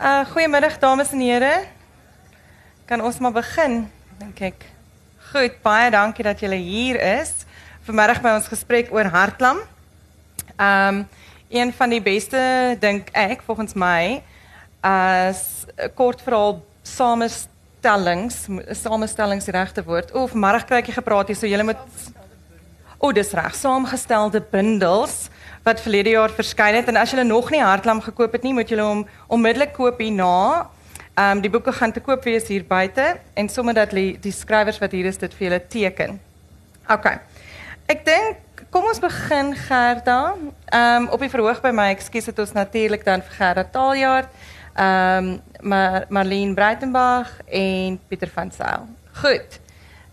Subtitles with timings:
[0.00, 1.64] Uh goeiemiddag dames en here.
[2.88, 3.82] Kan ons maar begin,
[4.16, 4.62] dink ek.
[5.28, 7.34] Goed, baie dankie dat julle hier is.
[7.84, 9.60] Vanmiddag by ons gesprek oor hartlam.
[10.56, 11.02] Um
[11.52, 12.40] een van die beste
[12.80, 13.76] dink ek volgens
[14.80, 20.14] as 'n kort verhaal samestellings, samestellings regte woord.
[20.14, 21.84] O, vanmiddag kry ek gepraat hier, so julle moet
[22.98, 25.28] O, dis reg, saamgestelde bundels
[25.62, 28.70] wat verlede jaar verskyn het en as jy nog nie Hartlam gekoop het nie, moet
[28.70, 30.68] jy hom onmiddellik koop hierna.
[31.14, 34.32] Ehm um, die boeke gaan te koop wees hier buite en sommer dat die, die
[34.32, 36.20] skrywers wat hier is dit vir julle teken.
[36.88, 37.10] OK.
[37.90, 40.20] Ek dink kom ons begin Gerda.
[40.70, 44.30] Ehm um, op die verhoog by my, ekskuus dit ons natuurlik dan vir Gerda Taaljaar.
[44.74, 48.86] Ehm um, Mar Marlene Breitenberg en Pieter van Sail.
[49.20, 49.60] Goed.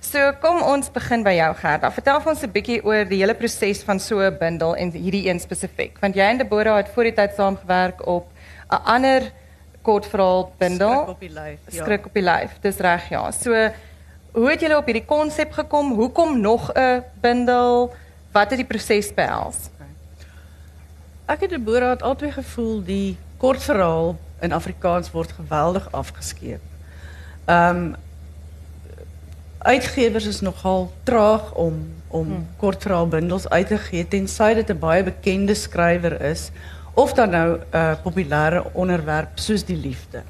[0.08, 1.90] So kom ons begin by jou Gerda.
[1.92, 5.28] Vertel vir ons 'n bietjie oor die hele proses van so 'n bundel en hierdie
[5.28, 6.00] een spesifiek.
[6.00, 8.26] Want jy en Deborah het voor die tyd saamgewerk op
[8.72, 9.32] 'n ander
[9.82, 10.92] kortverhaal bundel.
[10.92, 11.60] Skrik op die lyf.
[11.70, 11.84] Ja.
[11.84, 12.52] Skrik op die lyf.
[12.62, 13.32] Dis reg ja.
[13.32, 13.52] So
[14.32, 15.94] hoe het julle op hierdie konsep gekom?
[15.94, 17.94] Hoekom nog 'n bundel?
[18.32, 19.70] Wat het die proses behels?
[21.26, 26.62] Ek het Deborah het altyd gevoel die kortverhaal in Afrikaans word geweldig afgeskeep.
[27.46, 27.96] Ehm um,
[29.58, 32.48] uitgewers is nogal traag om om hmm.
[32.58, 36.52] kortverhaalbundels uit te gee tensy dit 'n baie bekende skrywer is
[36.94, 40.22] of dan nou 'n uh, populêre onderwerp soos die liefde.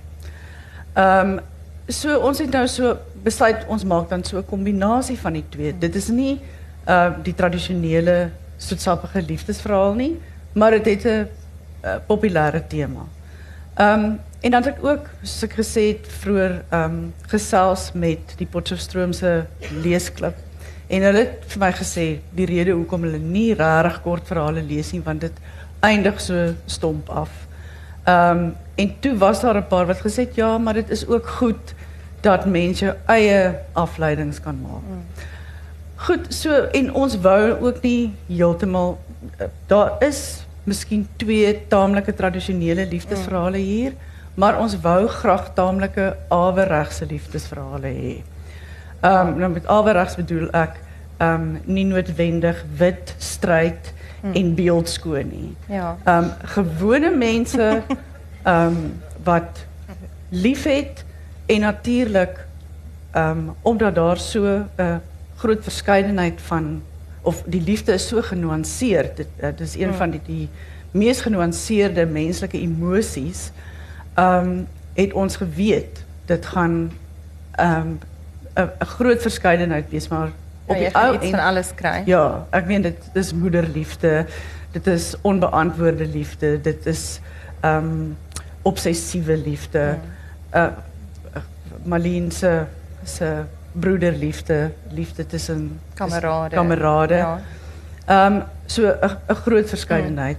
[0.93, 1.39] Ehm um,
[1.87, 5.77] so ons het nou so besluit ons maak dan so 'n kombinasie van die twee.
[5.77, 6.41] Dit is nie
[6.87, 10.19] uh die tradisionele soetsappige liefdesverhaal nie,
[10.53, 11.27] maar dit het 'n
[11.85, 13.05] uh, populêre tema.
[13.75, 17.89] Ehm um, En dan het ek ook, soos ek gesê het vroeër, ehm um, gesels
[17.97, 19.31] met die Potchefstroom se
[19.81, 20.37] leesklub.
[20.87, 22.05] En hulle het vir my gesê
[22.37, 25.41] die rede hoekom hulle nie regtig kort verhale lees nie want dit
[25.85, 27.33] eindig so stomp af.
[28.05, 31.07] Ehm um, en toe was daar 'n paar wat gesê het ja, maar dit is
[31.07, 31.73] ook goed
[32.21, 34.85] dat mense eie afleidings kan maak.
[34.85, 35.01] Mm.
[35.95, 38.99] Goed, so en ons wou ook nie heeltemal
[39.37, 43.91] eh, daar is miskien twee taamlike tradisionele liefdesverhale hier.
[43.91, 48.11] Mm maar ons wou graag taamlike aweregse liefdesverhale hê.
[49.01, 50.75] Ehm um, nou met aweregs bedoel ek
[51.17, 54.35] ehm um, nie noodwendig wit, stryd hmm.
[54.37, 55.55] en beeldskoon nie.
[55.65, 55.95] Ja.
[56.03, 58.77] Ehm um, gewone mense ehm um,
[59.25, 59.65] wat
[60.29, 61.01] liefhet
[61.45, 62.37] en natuurlik
[63.11, 64.95] ehm um, omdat daar so 'n uh,
[65.35, 66.81] groot verskeidenheid van
[67.21, 69.17] of die liefde is so genuanceerd.
[69.17, 69.97] Dit, dit is een hmm.
[69.97, 70.49] van die die
[70.91, 73.75] mees genuanceerde menslike emosies ehm
[74.19, 76.91] um, het ons geweet dit gaan
[77.51, 77.99] ehm um,
[78.79, 80.31] 'n groot verskeidenheid wees maar
[80.65, 82.01] op ja, die ou van alles kry.
[82.05, 84.25] Ja, ek meen dit dis moederliefde.
[84.71, 86.61] Dit is onbeantwoorde liefde.
[86.61, 87.19] Dit is
[87.59, 88.17] ehm um,
[88.61, 89.97] obsessiewe liefde.
[90.51, 90.73] Ja.
[91.87, 92.65] Uh se
[93.03, 96.55] se broederliefde, liefde tussen kamerade.
[96.55, 97.15] Kamerade.
[97.15, 97.39] Ja.
[98.05, 98.81] Ehm um, so
[99.27, 100.37] 'n groot verskeidenheid.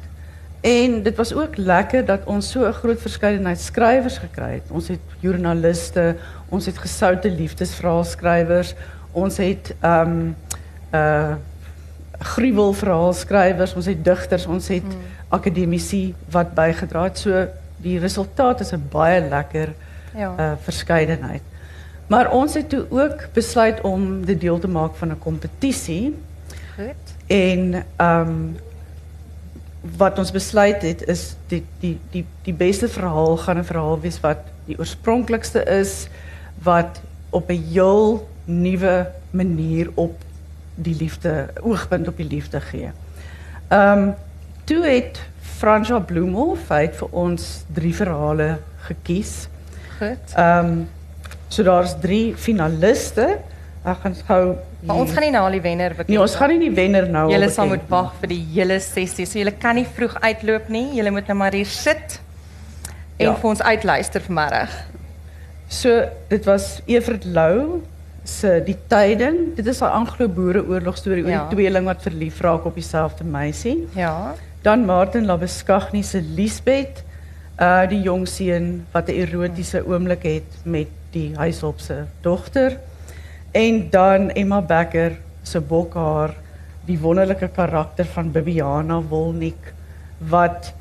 [0.60, 4.70] En dit was ook lekker dat ons so 'n groot verskeidenheid skrywers gekry het.
[4.70, 6.16] Ons het joernaliste,
[6.48, 8.74] ons het gesoute liefdesverhaalskrywers,
[9.12, 10.36] ons het ehm um,
[10.92, 11.34] uh
[12.18, 15.00] gruwelverhaalskrywers, ons het digters, ons het hmm.
[15.28, 17.18] akademici wat bygedra het.
[17.18, 17.46] So
[17.76, 19.74] die resultaat is 'n baie lekker
[20.14, 20.34] ja.
[20.38, 21.42] uh verskeidenheid.
[22.06, 26.16] Maar ons het toe ook besluit om dit deel te maak van 'n kompetisie.
[26.74, 27.14] Goed.
[27.26, 28.56] En ehm um,
[29.80, 34.20] wat ons besluit het is die die die die beste verhaal gaan 'n verhaal wees
[34.20, 36.08] wat die oorspronklikste is
[36.62, 37.00] wat
[37.30, 40.16] op 'n heel nuwe manier op
[40.74, 42.90] die liefde oogpunt op die liefde gee.
[43.68, 44.14] Ehm um,
[44.64, 49.48] toe het Fransja Bloemhof het vir ons drie verhale gekies.
[49.98, 50.34] Goed.
[50.34, 50.88] Ehm um,
[51.48, 53.38] so daar's drie finaliste.
[53.84, 56.12] Ek gaan gou Maar ons gaan nie na die wenner bekend.
[56.12, 57.24] Nee, ons gaan nie die wenner nou.
[57.32, 59.26] Julle sal moet wag vir die hele sessie.
[59.26, 60.84] So julle kan nie vroeg uitloop nie.
[60.98, 62.20] Julle moet nou maar hier sit
[63.18, 63.34] en ja.
[63.34, 64.76] vir ons uitluister vanmiddag.
[65.68, 67.80] So dit was Evert Lou
[68.28, 69.56] se Die Tyding.
[69.56, 71.46] Dit is 'n Anglo-Boereoorlog storie oor ja.
[71.48, 73.88] die tweeling wat verlief raak op dieselfde meisie.
[73.94, 74.34] Ja.
[74.62, 77.02] Dan Martin Labeskagni se Liesbeth,
[77.60, 82.78] uh die jong seun wat 'n erotiese oomblik het met die huishulp se dogter.
[83.52, 86.34] En dan Emma Becker se bokhaar,
[86.84, 89.72] die wonderlike karakter van Bibiana Wolnik
[90.18, 90.72] wat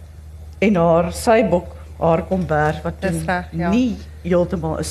[0.59, 3.69] en haar sy bok haar kom bers wat reg ja.
[3.73, 4.83] nie heeltemal 'n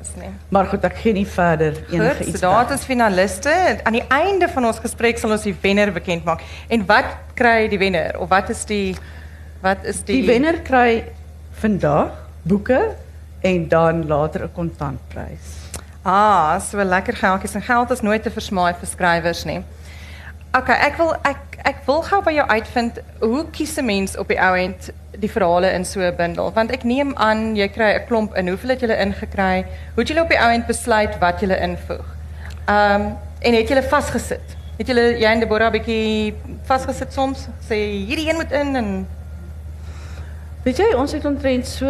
[0.00, 0.30] is nie.
[0.48, 2.40] Maar goed, ek gee nie verder enige goed, iets.
[2.40, 3.78] So daar is finaliste.
[3.82, 6.42] Aan die einde van ons gesprek sal ons die wenner bekend maak.
[6.68, 8.96] En wat kry die wenner of wat is die
[9.62, 11.04] wat is die Die wenner kry
[11.60, 12.10] vandag
[12.42, 12.96] boeke
[13.40, 15.55] en dan later 'n kontantprys.
[16.06, 19.58] Ah, so lekker geldjies en geld is nooit te versmaai vir skrywers nie.
[20.54, 24.28] OK, ek wil ek ek wil gou by jou uitvind hoe kies 'n mens op
[24.30, 26.52] die ou end die verhale in so 'n bundel?
[26.52, 28.48] Want ek neem aan jy kry 'n klomp in.
[28.48, 29.66] Hoeveel het julle ingekry?
[29.94, 32.06] Hoe het julle op die ou end besluit wat julle invoeg?
[32.68, 34.56] Ehm um, en het julle vasgesit?
[34.78, 37.48] Het julle jy en Deborah bietjie vasgesit soms?
[37.68, 37.74] Sê
[38.06, 39.08] hierdie een moet in en
[40.62, 41.86] Weet jy, ons het omtrent so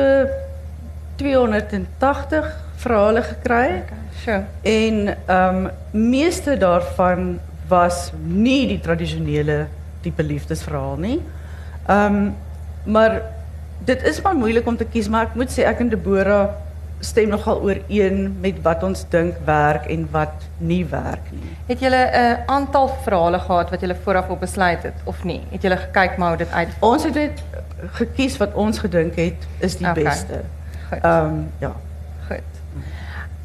[1.17, 3.83] 280 verhale gekry.
[4.23, 4.45] Sure.
[4.63, 7.39] En ehm um, meeste daarvan
[7.69, 9.67] was nie die tradisionele
[10.01, 11.23] tipe liefdesverhaal nie.
[11.91, 12.35] Um,
[12.85, 13.23] maar
[13.85, 16.49] dit is maar moeilik om te kies, maar ek moet sê ek en Deborah
[17.05, 21.53] stem nogal ooreen met wat ons dink werk en wat nie werk nie.
[21.67, 25.41] Het julle 'n aantal verhale gehad wat julle vooraf op besluit het of nie?
[25.51, 27.43] Het julle gekyk maar hoe dit uit Ons het net
[27.93, 30.03] gekies wat ons gedink het is die Okay.
[30.03, 30.41] beste.
[30.91, 31.73] Ehm ja.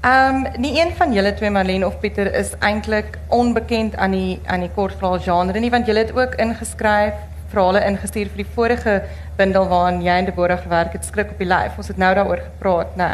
[0.02, 4.64] Ehm nie een van julle twee Marlene of Pieter is eintlik onbekend aan die aan
[4.66, 7.20] die kortverhaal genre nie want julle het ook ingeskryf
[7.52, 8.96] verhale ingestuur vir die vorige
[9.38, 11.78] bundel waaraan jy en Deborah gewerk het skrik op die lyf.
[11.78, 13.12] Ons het nou daaroor gepraat, né?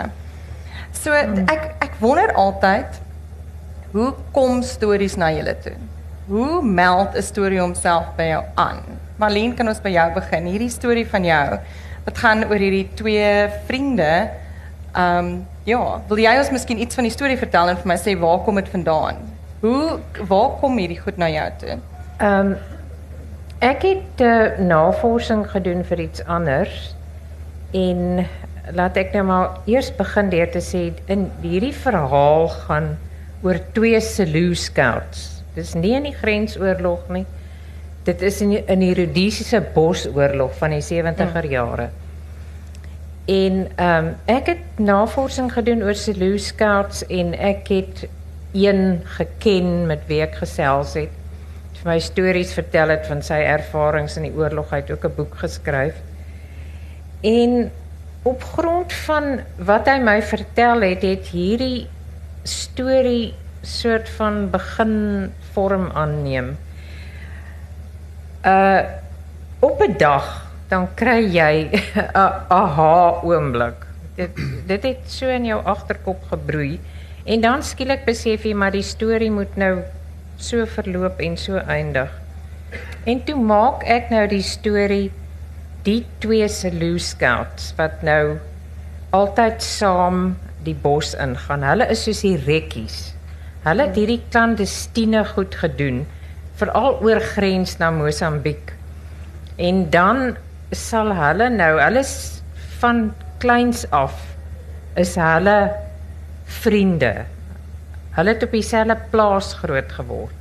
[0.95, 3.01] So ek ek wonder altyd
[3.91, 5.75] hoe kom stories na julle toe?
[6.31, 8.79] Hoe meld 'n storie homself by jou aan?
[9.17, 10.45] Marlene, kan ons by jou begin?
[10.45, 11.59] Hierdie storie van jou
[12.05, 14.29] wat gaan oor hierdie twee vriende.
[14.97, 17.97] Ehm um, ja, wil jy ons miskien iets van die storie vertel en vir my
[18.01, 19.19] sê waar kom dit vandaan?
[19.61, 19.99] Hoe
[20.29, 21.75] waar kom hierdie goed na jou toe?
[22.17, 22.55] Ehm
[23.61, 26.73] ek het uh, navorsing gedoen vir iets anders
[27.77, 28.25] en
[28.77, 30.81] laat ek nou maar eers begin deur te sê
[31.13, 32.91] in hierdie verhaal gaan
[33.45, 35.43] oor twee Selous scouts.
[35.55, 37.25] Dis nie in die grensoorlog nie.
[38.05, 41.89] Dit is in die, in die Rhodesiese bosoorlog van die 70er jare.
[43.27, 48.07] En ehm ek het navorsing gedoen oor Selous scouts en ek het
[48.53, 51.11] een geken met wie ek gesels het
[51.77, 54.71] vir my stories vertel het van sy ervarings in die oorlog.
[54.71, 55.95] Hy het ook 'n boek geskryf.
[57.21, 57.71] En
[58.23, 61.87] op grond van wat hy my vertel het, het hierdie
[62.43, 66.57] storie soort van begin vorm aanneem.
[68.45, 68.81] Uh
[69.59, 73.85] op 'n dag dan kry jy 'n aha oomblik.
[74.15, 74.35] Dit
[74.67, 76.79] dit het so in jou agterkop gebroei
[77.25, 79.83] en dan skielik besef jy maar die storie moet nou
[80.37, 82.11] so verloop en so eindig.
[83.05, 85.11] En toe maak ek nou die storie
[85.87, 88.37] die twee Selous scouts wat nou
[89.15, 90.35] altyd saam
[90.65, 91.63] die bos ingaan.
[91.63, 93.13] Hulle is soos die rekkies.
[93.63, 96.03] Hulle het hierdie klandestiene goed gedoen,
[96.59, 98.73] veral oor grens na Mosambiek.
[99.57, 100.35] En dan
[100.71, 102.41] sal hulle nou, hulle is
[102.79, 104.15] van kleins af
[104.97, 105.57] is hulle
[106.63, 107.13] vriende.
[108.17, 110.33] Hulle het op dieselfde plaas groot geword.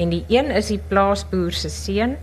[0.00, 2.16] En die een is die plaasboer se seun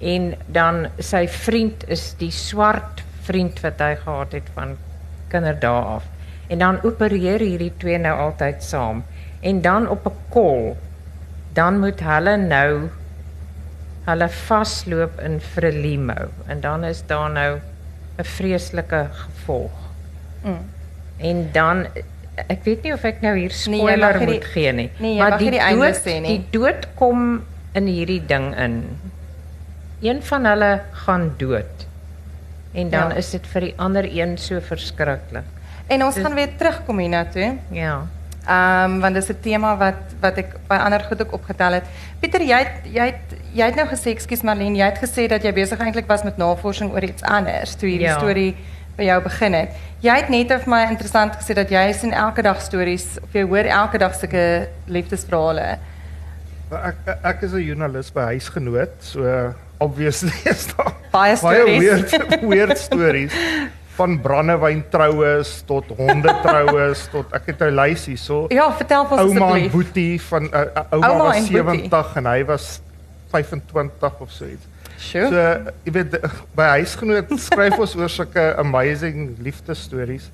[0.00, 4.76] en dan sy vriend is die swart vriend wat hy gehad het van
[5.30, 6.06] kinderdae af.
[6.50, 9.04] En dan opereer hierdie twee nou altyd saam.
[9.40, 10.76] En dan op 'n kol
[11.52, 12.88] dan moet hulle nou
[14.10, 17.58] hulle vasloop in Frelimo en dan is daar nou
[18.18, 19.70] 'n vreeslike gevolg.
[20.44, 20.58] Mm.
[21.18, 21.86] En dan
[22.48, 24.90] ek weet nie of ek nou hier Nee, spoiler nie die- moet gee nie.
[24.98, 26.38] nee, mag nie die einde sê nie.
[26.38, 27.42] Die dood kom
[27.74, 28.98] in hierdie ding in.
[30.02, 31.86] Een van hulle gaan dood.
[32.72, 33.14] En dan Ja.
[33.16, 35.44] is dit vir die ander een so verskriklik.
[35.86, 37.56] En ons Dis- gaan weer terugkom hiernatoe.
[37.70, 38.06] Ja.
[38.48, 41.84] Ehm um, want dis 'n tema wat wat ek by ander goed ook opgetel het.
[42.20, 45.42] Pieter, jy het, jy het, jy het nou gesê, ekskuus Marlene, jy het gesê dat
[45.42, 48.18] jy besig eintlik was met navorsing oor iets anders toe hierdie Ja.
[48.18, 48.56] storie
[48.96, 49.68] by jou begin het.
[50.00, 53.42] Jy het net vir my interessant gesê dat jy sien elke dag stories of jy
[53.42, 55.78] hoor elke dag sulke liefdesverhale.
[56.70, 56.94] Ek
[57.24, 61.78] ek- is 'n joernalis by huisgenoot, so obviously is daar Baie baie stories.
[62.10, 63.32] weird weird stories
[64.00, 69.20] van brandewyn troues tot honde troues tot ek het 'n lysie so Ja, vertel ons
[69.20, 69.72] ouma en asseblief.
[69.72, 71.88] boetie van uh, uh, ouma, Ouma was en boetie.
[71.90, 72.80] 70 en hy was
[73.30, 74.66] 25 of so iets.
[74.98, 75.28] Sure.
[75.28, 76.16] So jy weet
[76.56, 80.30] by huisgenoot skryf ons oor sulke amazing liefdesstories.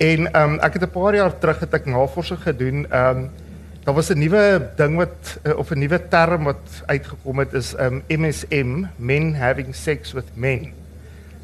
[0.00, 2.86] En ehm um, ek het 'n paar jaar terug het ek navorsing gedoen.
[2.90, 3.30] Ehm um,
[3.84, 7.74] daar was 'n nuwe ding wat uh, of 'n nuwe term wat uitgekom het is
[7.74, 10.72] ehm um, MSM, men having sex with men.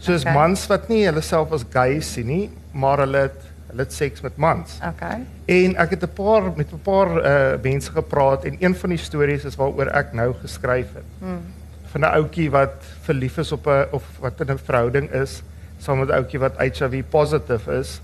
[0.06, 0.34] So is Okay.
[0.34, 4.22] mans wat nie hulle self as gay sien nie, maar hulle het hulle het seks
[4.22, 4.76] met mans.
[4.86, 5.24] Okay.
[5.50, 8.98] En ek het 'n paar met 'n paar uh mense gepraat en een van die
[8.98, 11.08] stories is waaroor ek nou geskryf het.
[11.18, 11.42] Hmm.
[11.90, 15.42] Van 'n ouetjie wat verlief is op 'n of wat in 'n verhouding is
[15.78, 18.00] saam met 'n ouetjie wat HIV positief is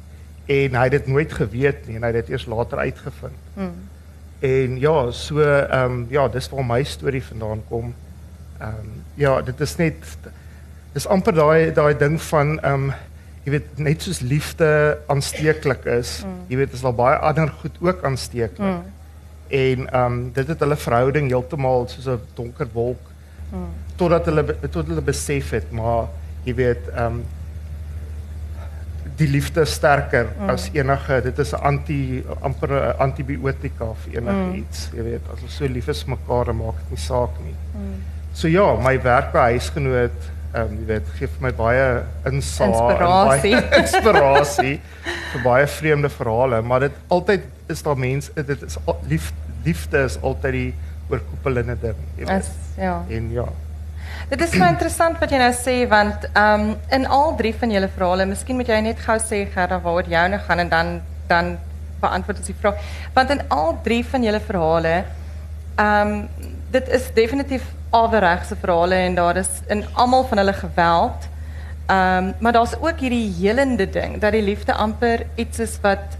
[0.46, 3.38] en hy het dit nooit geweet nie en hy het dit eers later uitgevind.
[3.54, 3.88] Mm.
[4.40, 7.94] En ja, so ehm um, ja, dis waar my storie vandaan kom.
[8.58, 9.94] Ehm um, ja, dit is net
[10.92, 12.92] dis amper daai daai ding van ehm um,
[13.42, 14.66] jy weet net soos liefde
[15.10, 16.42] aansteeklik is, mm.
[16.52, 18.60] jy weet is daar baie ander goed ook aansteeklik.
[18.60, 18.82] Mm.
[19.48, 23.10] En ehm um, dit het hulle verhouding heeltemal soos 'n donker wolk
[23.50, 23.68] mm.
[23.96, 26.06] totdat hulle tot hulle besef het, maar
[26.44, 27.24] jy weet ehm um,
[29.16, 30.50] die liefde sterker mm.
[30.50, 34.54] as enige dit is 'n anti amper 'n antibiotika vir enige mm.
[34.54, 37.56] iets jy weet as ons so lief is mekaar dan maak dit nie saak nie
[37.74, 37.98] mm.
[38.32, 41.84] so ja my werk by huisgenoot ehm um, jy weet gee vir my baie
[42.28, 43.54] insaag inspirasie.
[43.54, 44.74] baie inspirasie
[45.32, 48.76] vir baie vreemde verhale maar dit altyd is daar mense dit is
[49.08, 49.32] lief,
[49.64, 50.70] liefde is altyd die
[51.12, 52.50] oorkoepelende ding jy weet.
[52.76, 53.02] Ja.
[53.08, 53.48] En ja.
[54.28, 57.72] Dit is my interessant wat jy nou sê want ehm um, in al drie van
[57.74, 60.92] julle verhale, miskien moet jy net gou sê Gerda waaroor jou nou gaan en dan
[61.28, 61.52] dan
[62.02, 62.80] beantwoord ons die vraag.
[63.14, 64.96] Want in al drie van julle verhale
[65.76, 71.28] ehm um, dit is definitief averegse verhale en daar is in almal van hulle geweld.
[71.86, 76.16] Ehm um, maar daar's ook hierdie helende ding dat die liefde amper iets is wat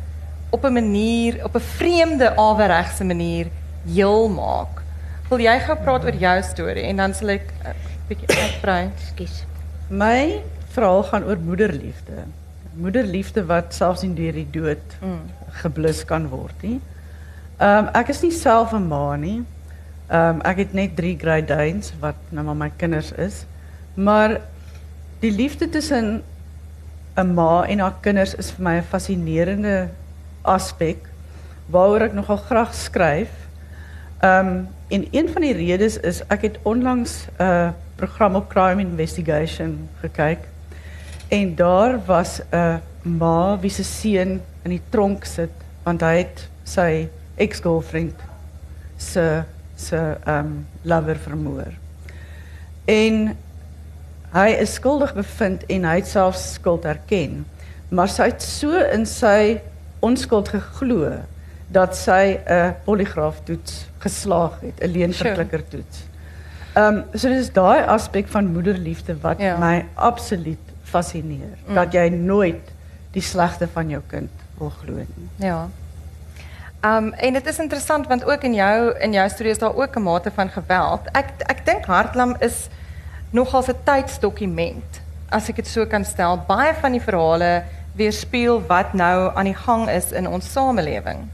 [0.51, 3.47] op 'n manier, op 'n vreemde averegse manier
[3.95, 4.83] heel maak.
[5.29, 7.71] Wil jy gou praat oor jou storie en dan sal ek uh,
[8.09, 8.91] bietjie uitbrei.
[8.97, 9.45] Ekskuus.
[9.89, 10.43] My
[10.75, 12.25] verhaal gaan oor moederliefde.
[12.75, 15.21] Moederliefde wat selfs in deur die dood mm.
[15.63, 16.81] geblus kan word, nie.
[17.57, 19.45] Ehm um, ek is nie self 'n ma nie.
[20.13, 23.47] Ehm um, ek het net 3 Great Danes wat nou maar my kinders is.
[23.95, 24.41] Maar
[25.25, 26.23] die liefde tussen
[27.17, 29.89] 'n ma en haar kinders is vir my 'n fascinerende
[30.43, 31.09] aspek
[31.67, 33.33] waaroor ek nogal graag skryf.
[34.21, 38.49] Ehm um, en een van die redes is ek het onlangs 'n uh, program op
[38.49, 40.39] Crime Investigation gekyk.
[41.29, 45.51] En daar was 'n ma wie se seun in die tronk sit
[45.83, 48.15] want hy het sy ex-girlfriend
[48.97, 49.45] se
[49.83, 51.73] se ehm um, lover vermoor.
[52.85, 53.37] En
[54.33, 57.43] hy is skuldig bevind en hy het self skuld erken.
[57.93, 59.61] Maar sy het so in sy
[60.01, 61.13] onskuld geglo
[61.73, 66.05] dat sy 'n poligraaftoets geslaag het, 'n leenverklikker toets.
[66.73, 69.57] Ehm um, so dis daai aspek van moederliefde wat ja.
[69.59, 71.57] my absoluut fascineer.
[71.67, 71.75] Mm.
[71.75, 72.73] Dat jy nooit
[73.13, 75.29] die slegte van jou kind wil glo nie.
[75.37, 75.69] Ja.
[76.85, 79.97] Um, en dit is interessant want ook in jou in jou storie is daar ook
[79.97, 81.01] 'n mate van geweld.
[81.13, 82.69] Ek ek dink Hartlam is
[83.31, 86.45] nogal 'n tydsdokument as ek dit so kan stel.
[86.47, 87.63] Baie van die verhale
[87.95, 91.29] weerspieël wat nou aan die gang is in ons samelewing.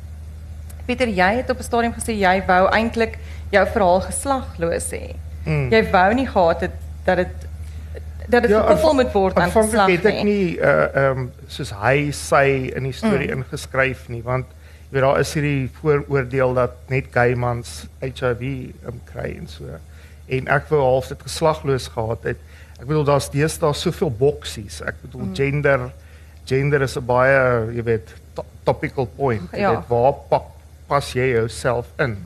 [0.85, 3.19] Pieter, jy het op 'n stadium gesê jy wou eintlik
[3.51, 5.15] jou verhaal geslagloos hê.
[5.45, 5.73] Mm.
[5.73, 7.49] Jy wou nie gehad het dat dit
[8.29, 9.97] dat dit ja, gekoppel moet word aan geslag nie.
[9.97, 13.43] Ek het nie uh ehm um, soos hy sy in die storie mm.
[13.43, 14.47] ingeskryf nie want
[14.89, 18.43] weet daar is hierdie vooroordeel dat net gay mans HIV
[18.87, 19.79] um, kry en so.
[20.27, 22.45] En ek wou half dit geslagloos gehad het.
[22.79, 24.81] Ek bedoel daar's deesdae soveel boksies.
[24.81, 25.35] Ek bedoel mm.
[25.37, 25.89] gender
[26.49, 29.49] gender is 'n baie, jy weet, to topical point.
[29.53, 29.75] Ja.
[29.75, 30.45] weet waar pak
[30.87, 32.17] pas jy jouself in?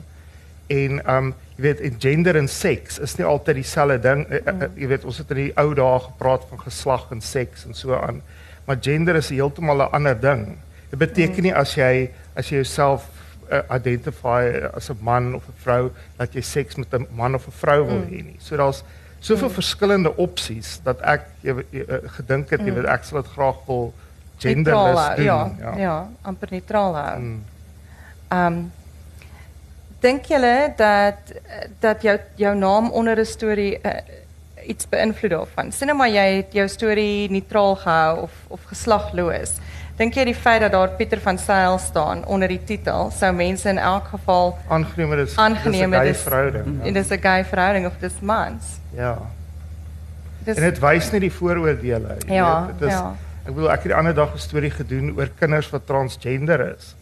[0.67, 4.25] En um jy weet en gender en seks is nie altyd dieselfde ding.
[4.29, 4.77] Eh, eh, mm.
[4.79, 7.93] Jy weet ons het in die ou dae gepraat van geslag en seks en so
[7.93, 8.21] aan.
[8.65, 10.57] Maar gender is heeltemal 'n ander ding.
[10.93, 13.07] Dit beteken nie as jy as jy jouself
[13.49, 14.45] uh, identify
[14.77, 17.85] as 'n man of 'n vrou dat jy seks met 'n man of 'n vrou
[17.85, 18.09] wil mm.
[18.13, 18.37] hê nie.
[18.39, 18.83] So daar's
[19.19, 19.53] soveel mm.
[19.53, 22.75] verskillende opsies dat ek jy, jy, uh, gedink het jy mm.
[22.75, 23.93] weet ek sal dit graag wil
[24.37, 25.25] genderless doen.
[25.25, 27.19] Ja, ja, ja, amper neutraal hou.
[27.19, 27.43] Mm.
[28.29, 28.71] Um
[29.99, 31.33] dink julle dat
[31.79, 33.97] dat jou jou naam onder 'n storie uh,
[34.67, 35.71] iets beïnvloed daarvan?
[35.71, 39.57] Sien nou maar jy het jou storie neutraal gehou of of geslagloos.
[39.97, 43.69] Dink jy die feit dat daar Pieter van Sail staan onder die titel sou mense
[43.69, 46.65] in elk geval aangeneem is aangeneem is 'n verhouding.
[46.77, 46.91] Ja.
[46.91, 48.79] Dit is 'n gay verhouding of dis mans.
[48.95, 49.17] Ja.
[50.43, 52.17] Dis, en dit wys net die vooroordeele.
[52.27, 53.15] Ja, dit is ja.
[53.45, 56.95] ek bedoel ek het die ander dag 'n storie gedoen oor kinders wat transgender is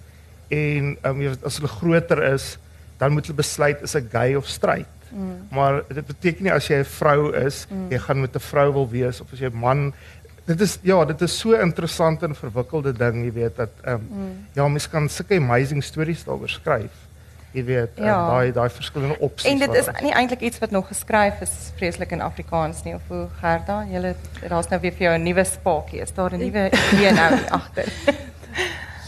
[0.51, 2.57] en um, as hulle groter is,
[2.99, 4.89] dan moet hulle besluit is ek gay of straight.
[5.11, 5.47] Mm.
[5.51, 7.87] Maar dit beteken nie as jy 'n vrou is, mm.
[7.91, 9.93] jy gaan met 'n vrou wil wees of as jy 'n man
[10.45, 14.07] dit is ja, dit is so interessant en verwikkelde ding, jy weet dat ehm um,
[14.09, 14.33] mm.
[14.57, 17.07] ja, mens kan sulke amazing stories daaroor skryf.
[17.51, 18.15] Jy weet, ja.
[18.15, 19.51] um, daai daai verskillende opsies.
[19.51, 23.07] En dit is nie eintlik iets wat nog geskryf is vreeslik in Afrikaans nie of
[23.11, 24.15] hoe Gerda, jy
[24.47, 26.01] daar's nou weer vir jou 'n nuwe spaakie.
[26.01, 27.93] Is daar 'n nuwe idee nou agter?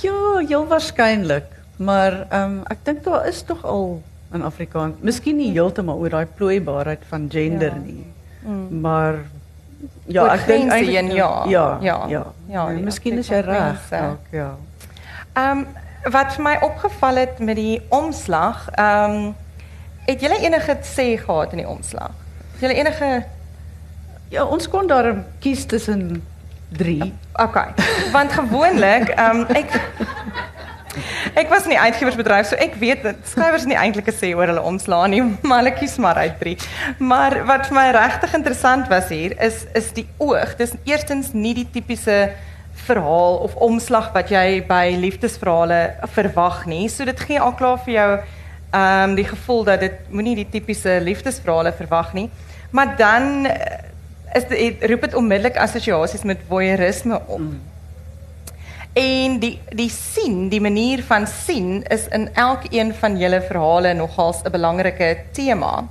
[0.04, 1.48] Ja, heel waarskynlik,
[1.78, 4.02] maar ehm um, ek dink daar is tog al
[4.34, 7.82] in Afrikaans, miskien nie heeltemal oor daai plooibaarheid van gender ja.
[7.86, 8.06] nie.
[8.44, 8.80] Mm.
[8.82, 9.20] Maar
[10.06, 11.44] ja, ik denk eigenlijk, een, ja.
[11.48, 12.66] Ja, ja, ja.
[12.66, 13.80] misschien is hij raar
[14.30, 14.56] ja.
[15.34, 15.64] Ehm,
[16.04, 19.36] wat mij opgevallen met die omslag, um,
[20.06, 22.10] het jullie enige sê gehad in die omslag?
[22.58, 23.24] Jullie enige...
[24.28, 26.28] Ja, ons kon daar kiezen tussen
[26.70, 27.14] drie.
[27.34, 27.74] Oké, okay.
[28.12, 29.44] want gewoonlijk, ehm,
[31.36, 34.48] ek was in die uitgewersbedryf, so ek weet dat skrywers nie eintlik 'n sê oor
[34.48, 36.58] hulle omslaan nie, maar hulle kies maar uit drie.
[37.00, 40.56] Maar wat vir my regtig interessant was hier is is die oog.
[40.58, 42.34] Dis eerstens nie die tipiese
[42.86, 46.88] verhaal of omslag wat jy by liefdesverhale verwag nie.
[46.90, 48.10] So dit gee al klaar vir jou
[48.74, 52.30] ehm um, die gevoel dat dit moenie die tipiese liefdesverhale verwag nie.
[52.72, 53.84] Maar dan eh,
[54.34, 57.40] is dit roep dit onmiddellik assosiasies met voyeurisme op.
[57.40, 57.62] Mm.
[58.94, 64.44] En die die sien, die manier van sien is in elkeen van julle verhale nogals
[64.44, 65.88] 'n belangrike tema.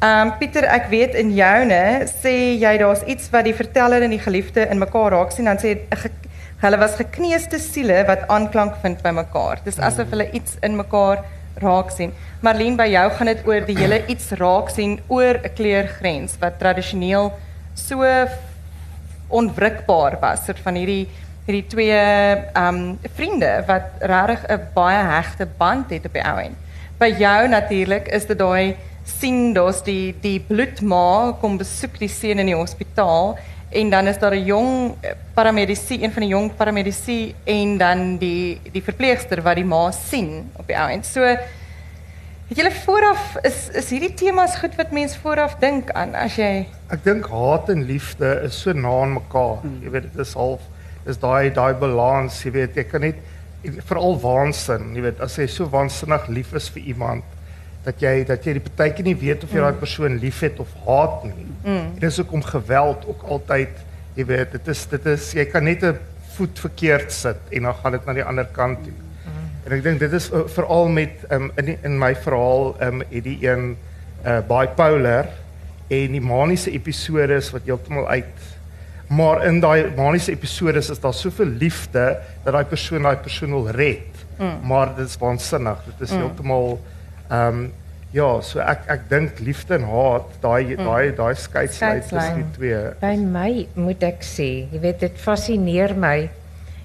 [0.00, 4.10] Ehm um, Pieter, ek weet in joune sê jy daar's iets wat die verteller en
[4.10, 6.10] die geliefde in mekaar raak sien dan sê ge,
[6.58, 9.60] hulle was gekneusde siele wat aanklank vind by mekaar.
[9.64, 11.22] Dis asof hulle iets in mekaar
[11.62, 12.12] raak sien.
[12.42, 16.58] Marlene, by jou gaan dit oor die hele iets raak sien oor 'n kleurgrens wat
[16.58, 17.32] tradisioneel
[17.74, 18.02] so
[19.28, 21.08] onwrikbaar was, soort van hierdie
[21.44, 26.38] hierdie twee ehm um, vriende wat regtig 'n baie hegte band het op die ou
[26.40, 26.56] end.
[26.98, 32.38] By jou natuurlik is dit daai sien daar's die die bloedma kom besoek die seun
[32.38, 33.36] in die hospitaal
[33.70, 34.94] en dan is daar 'n jong
[35.34, 40.50] paramedici, een van die jong paramedici en dan die die verpleegster wat die ma sien
[40.56, 41.06] op die ou end.
[41.06, 46.36] So het julle vooraf is is hierdie temas goed wat mense vooraf dink aan as
[46.36, 49.58] jy Ek dink haat en liefde is so na aan mekaar.
[49.82, 50.60] Jy weet dit is half
[51.06, 53.20] is daai daai balans, jy weet, jy kan net
[53.88, 57.30] veral waansin, jy weet, as jy so waansinnig lief is vir iemand
[57.84, 61.24] dat jy dat jy die partytjie nie weet of jy daai persoon liefhet of haat
[61.28, 61.50] nie.
[61.66, 61.90] Mm.
[62.00, 63.82] Dit is ook om geweld ook altyd,
[64.16, 65.98] jy weet, dit is dit is jy kan net 'n
[66.34, 68.94] voet verkeerd sit en dan gaan dit na die ander kant toe.
[69.64, 73.00] En ek dink dit is uh, veral met um, in die, in my verhaal um,
[73.08, 73.76] het die een
[74.24, 75.30] uh, bipolar
[75.88, 78.42] en die maniese episodes wat heeltemal uit
[79.16, 82.04] maar in daai maniese episodes is daar soveel liefde
[82.44, 84.26] dat daai persoon daai persoon wil red.
[84.38, 84.60] Mm.
[84.66, 85.80] Maar dit is waansinnig.
[85.92, 86.22] Dit is mm.
[86.22, 86.78] heeltemal
[87.28, 87.72] ehm um,
[88.14, 90.84] ja, so ek ek dink liefde en haat, daai mm.
[90.86, 92.82] daai daai skeidslyn tussen die twee.
[93.00, 96.28] By my moet ek sê, jy weet dit fascineer my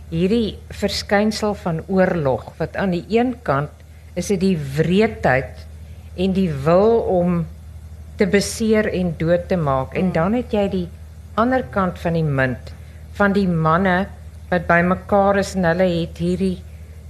[0.09, 3.73] hierdie verskynsel van oorlog wat aan die een kant
[4.17, 5.65] is dit die wreedheid
[6.19, 7.43] en die wil om
[8.17, 10.87] te beseer en dood te maak en dan het jy die
[11.39, 12.73] ander kant van die munt
[13.19, 13.97] van die manne
[14.49, 16.57] wat bymekaar is en hulle het hierdie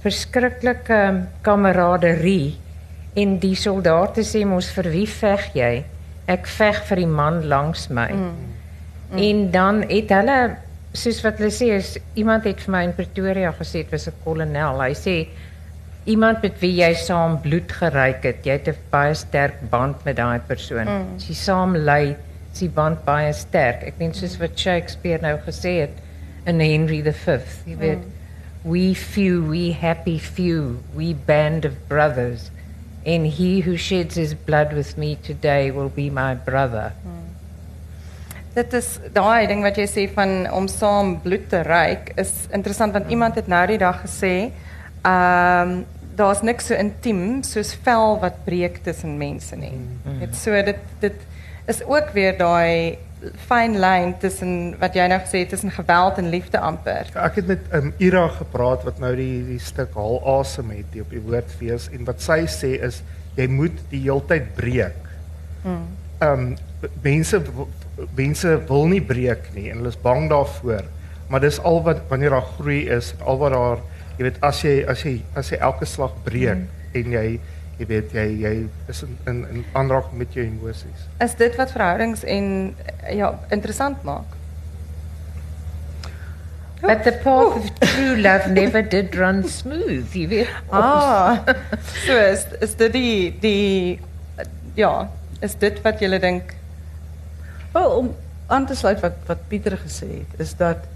[0.04, 1.00] verskriklike
[1.46, 2.56] kameraderie
[3.20, 5.70] en die soldate sê mos vir wie veg jy?
[6.30, 8.08] Ek veg vir die man langs my.
[8.14, 8.34] Mm.
[9.10, 9.22] Mm.
[9.26, 10.38] En dan het hulle
[10.94, 14.14] soos wat hulle sê is iemand het vir my in Pretoria gesê dit was 'n
[14.24, 14.82] kolonel.
[14.82, 15.16] Hy sê
[16.06, 20.16] iemand met wie jy saam bloed geryk het, jy het 'n baie sterk band met
[20.16, 20.86] daai persoon.
[20.86, 21.16] Mm.
[21.16, 23.84] As jy saam ly, is die band baie sterk.
[23.86, 26.00] Ek dink soos wat Shakespeare nou gesê het
[26.48, 28.16] in Henry V, jy weet, mm.
[28.64, 32.50] we few, we happy few, we band of brothers.
[33.06, 36.92] And he who sheds his blood with me today will be my brother.
[38.52, 42.92] Dit is daai ding wat jy sê van om saam bloed te ryk is interessant
[42.96, 44.50] want iemand het nou die dag gesê,
[45.06, 45.80] ehm um,
[46.20, 49.72] daar's niks so intiem soos vel wat breek tussen mense nie.
[50.20, 51.22] Dit so dit dit
[51.66, 52.98] is ook weer daai
[53.48, 57.10] fyn lyn tussen wat jy nou gesê het tussen geweld en liefde amper.
[57.20, 61.04] Ek het met um, Ira gepraat wat nou die die stuk haal asem het die
[61.04, 63.02] op die woordfees en wat sy sê is
[63.36, 65.12] jy moet die heeltyd breek.
[65.66, 65.84] Ehm
[66.24, 66.50] um,
[67.04, 67.42] mense
[68.16, 70.86] mense wil nie breek nie en hulle is bang daarvoor.
[71.28, 73.82] Maar dis al wat wanneer daar groei is, al wat daar
[74.16, 76.94] jy weet as jy as jy as jy elke slag breek mm.
[77.00, 77.26] en jy
[77.80, 78.52] jy weet jy jy
[78.92, 81.06] is in in, in aanraking met jou emosies.
[81.24, 82.50] Is dit wat verhoudings en
[83.08, 84.36] ja interessant maak?
[86.80, 90.52] But the path of true love never did run smooth, jy weet.
[90.72, 91.40] Ah.
[92.06, 94.00] so is is dit die die
[94.76, 95.08] ja,
[95.44, 96.56] is dit wat jy dink
[97.72, 98.08] Wel om
[98.50, 100.88] aan te sluit wat wat Pieter gesê het, is dat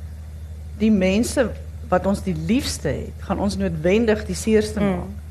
[0.81, 1.47] die mense
[1.88, 4.97] wat ons die liefste het, gaan ons noodwendig die seerste Mm.
[4.97, 5.24] maak.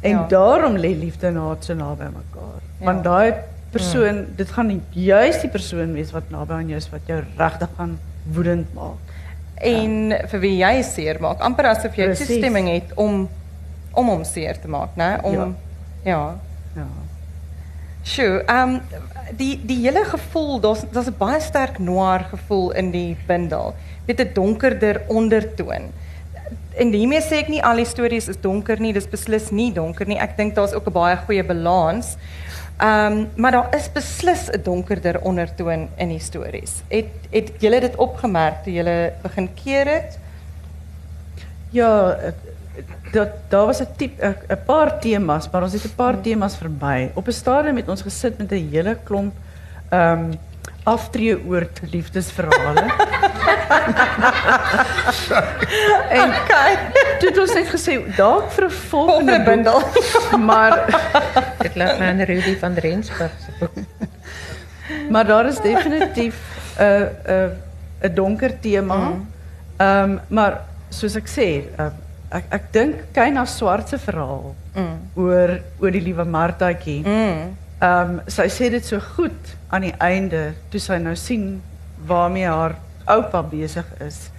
[0.00, 0.26] En Ja.
[0.28, 2.60] daarom lê liefde en haat so naby mekaar.
[2.78, 2.84] Ja.
[2.84, 3.34] Want daai
[3.70, 7.22] persoon, dit gaan nie juist die persoon wees wat naby aan jou is wat jou
[7.38, 7.98] regtig gaan
[8.32, 8.98] woedend maak.
[9.56, 12.26] en vir wie jy seer maak, amper asof jy Presies.
[12.26, 13.28] toestemming het om
[13.94, 15.18] om hom seer te maak, né?
[15.22, 15.56] Om
[16.04, 16.34] ja.
[16.74, 16.86] Ja.
[18.04, 18.78] Sjoe, ehm
[19.36, 23.74] die die hele gevoel, daar's daar's 'n baie sterk noir gevoel in die bundel.
[24.06, 25.90] Met 'n donkerder ondertoon.
[26.76, 30.08] En hiermee sê ek nie al die stories is donker nie, dis beslis nie donker
[30.08, 30.18] nie.
[30.20, 32.16] Ek dink daar's ook 'n baie goeie balans.
[32.76, 36.82] Ehm um, maar daar is beslis 'n donkerder ondertoon in die stories.
[36.88, 40.18] Het het julle dit opgemerk toe julle begin keer het?
[41.70, 42.16] Ja,
[43.12, 47.10] dat daar was 'n tip 'n paar temas, maar ons het 'n paar temas verby.
[47.14, 49.34] Op 'n stadium het ons gesit met 'n hele klomp
[49.88, 50.38] ehm um,
[50.84, 52.84] aftree oord liefdesverhale.
[56.10, 56.72] en Okay.
[57.20, 59.82] toe het ons net gesê dalk vir 'n volgende bundel.
[60.38, 60.72] maar
[61.64, 63.72] Dit laat my aan Rudy van Rensburg se boek.
[65.10, 66.34] maar daar is definitief
[66.78, 67.50] 'n 'n
[68.02, 69.12] 'n donker tema.
[69.76, 71.48] Ehm maar soos ek sê,
[71.80, 71.86] uh,
[72.30, 74.98] ek ek dink Kyna Swart se verhaal Mm.
[75.14, 77.02] oor oor die liewe Martaatjie.
[77.06, 77.56] Mm.
[77.80, 81.62] Ehm um, sy sê dit so goed aan die einde toe sy nou sien
[82.06, 82.74] waarmee haar
[83.08, 84.30] oupa besig is.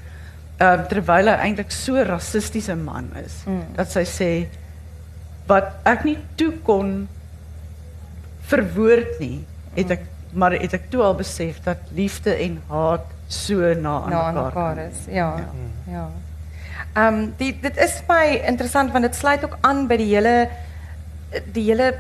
[0.60, 3.64] Ehm um, terwyl hy eintlik so rassistiese man is Mm.
[3.76, 4.32] dat sy sê
[5.48, 7.08] wat ek nie toe kon
[8.50, 9.44] verwoord nie,
[9.76, 10.06] het ek
[10.38, 14.78] maar het ek toe al besef dat liefde en haat so na aan na mekaar
[14.88, 15.06] is.
[15.12, 15.30] Ja.
[15.92, 16.08] Ja.
[16.96, 20.50] Ehm um, die dit is my interessant want dit sluit ook aan by die hele
[21.54, 21.94] die hele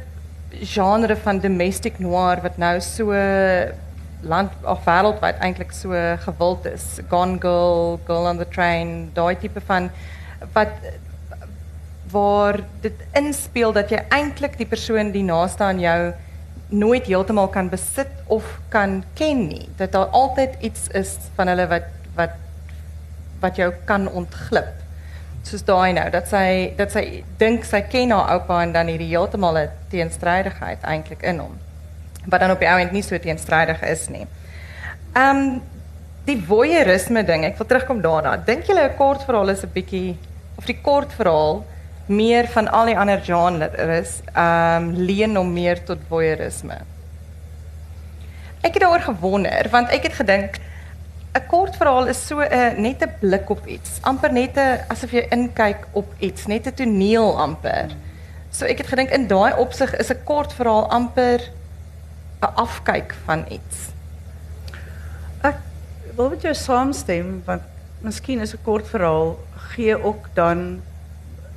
[0.63, 3.11] genre van domestic noir wat nou so
[4.21, 6.99] land of wêreldwyd eintlik so gewild is.
[7.09, 9.91] Gone Girl, Girl on the Train, daai tipe van
[10.53, 10.73] wat
[12.11, 16.13] waar dit inspeel dat jy eintlik die persoon die naaste aan jou
[16.69, 19.67] nooit heeltemal kan besit of kan ken nie.
[19.75, 22.35] Dat daar altyd iets is van hulle wat wat
[23.39, 24.73] wat jou kan ontglip.
[25.47, 29.11] Soos daai nou dat sy dat sy dink sy ken haar oupa en dan hierdie
[29.13, 31.55] heeltemal 'n teenstrydigheid eintlik in hom.
[32.27, 34.27] Wat dan op die ou end nie so teenstrydig is nie.
[35.13, 35.61] Ehm um,
[36.27, 38.35] die voyeurisme ding, ek wil terugkom daarna.
[38.35, 40.17] Dink julle 'n kort verhaal is 'n bietjie
[40.57, 41.63] of die kort verhaal
[42.07, 46.77] meer van al die ander genres ehm um, leen hom meer tot voyeurisme?
[48.61, 50.59] Ek het daaroor gewonder want ek het gedink
[51.37, 55.11] 'n kort verhaal is so 'n net 'n blik op iets, amper net 'n asof
[55.11, 57.95] jy inkyk op iets, net 'n toneel amper.
[58.49, 61.39] So ek het gedink in daai opsig is 'n kort verhaal amper
[62.41, 63.89] 'n afkyk van iets.
[65.41, 65.57] Ek
[66.15, 67.61] wil met jou saamstem want
[68.01, 69.39] miskien is 'n kort verhaal
[69.73, 70.81] gee ook dan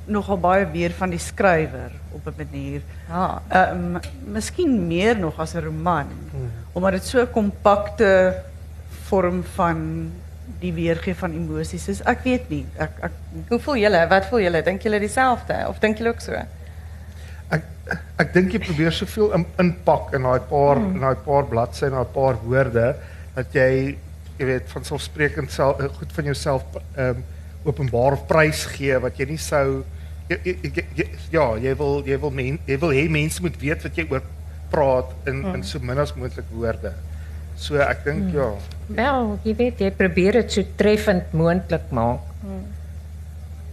[0.05, 2.81] nogal baie weer van die skrywer op 'n manier.
[3.07, 3.41] Ja.
[3.47, 6.07] Ehm miskien meer nog as 'n roman
[6.73, 8.41] omdat dit so 'n kompakte
[9.07, 10.11] vorm van
[10.59, 12.01] die weergee van emosies is.
[12.01, 12.65] Ek weet nie.
[12.77, 13.11] Ek ek
[13.47, 14.07] Hoe voel julle?
[14.07, 14.63] Wat voel julle?
[14.63, 16.35] Dink julle dieselfde of dink julle ook so?
[18.21, 21.97] Ek dink jy probeer soveel in, inpak in daai paar in daai paar bladsye en
[21.99, 22.95] daai paar woorde
[23.35, 23.97] dat jy
[24.39, 26.63] jy weet van selfsprekend self eh, goed van jouself
[26.95, 27.23] ehm um,
[27.65, 29.83] openbaar of prys gee wat jy nie sou
[30.29, 33.59] jy, jy, jy, jy, ja, jy wil jy wil men, jy wil hê mense moet
[33.61, 34.23] weet wat jy oor
[34.71, 36.93] praat in in so min as moontlik woorde.
[37.57, 38.47] So ek dink ja.
[38.87, 42.23] Wel, jy weet jy probeer dit so treffend moontlik maak.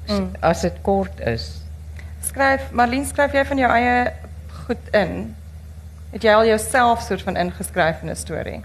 [0.09, 1.47] S- As dit kort is.
[2.29, 4.12] Skryf Marlene, skryf jy van jou eie
[4.67, 5.12] goed in?
[6.12, 8.61] Het jy al jouself soort van ingeskryf in 'n storie?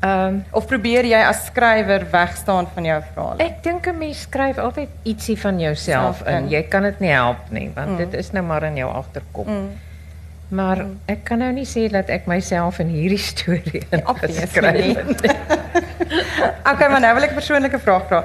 [0.00, 3.42] Ehm Of probeer jy as skrywer wegstaan van jou verhale?
[3.42, 6.34] Ek dink 'n mens skryf altyd ietsie van jouself Self in.
[6.44, 6.48] in.
[6.48, 9.46] Jy kan dit nie help nie, want dit is nou maar in jou agterkop.
[9.46, 9.70] Mm.
[10.48, 15.36] Maar ek kan nou nie sê dat ek myself in hierdie storie obviously ingeskryf het.
[16.72, 18.24] Okay, maar nou wil ek 'n persoonlike vraag vra.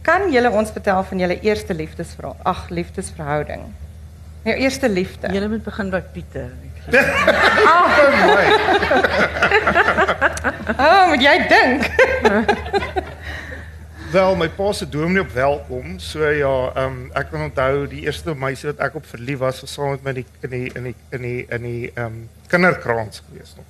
[0.00, 2.36] Kan julle ons vertel van julle eerste liefdesverhaal?
[2.42, 3.62] Ag, liefdesverhouding.
[4.42, 5.28] Jou eerste liefde.
[5.32, 6.50] Julle moet begin by Pieter.
[10.82, 11.84] Oh, moet jy dink?
[14.12, 15.98] Wel, my pa se dominee op welkom.
[16.02, 19.72] So ja, ehm ek kan onthou die eerste meisie wat ek op verlief was, was
[19.72, 22.18] saam met my in die in die in die in die ehm
[22.52, 23.64] kinderkrans gewees nog.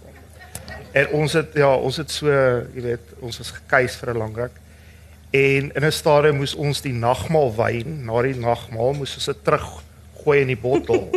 [0.92, 2.32] En ons het ja, ons het so,
[2.74, 4.58] jy weet, ons was gekuis vir 'n lang ruk.
[5.32, 9.44] En in 'n stadium moes ons die nagmaal wyn, na die nagmaal moes ons dit
[9.44, 11.08] teruggooi in die bottel.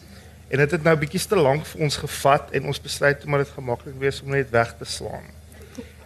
[0.52, 3.54] en dit het nou bietjie te lank vir ons gevat en ons besluit maar dit
[3.56, 5.24] gemaklik wees om net weg te slaan.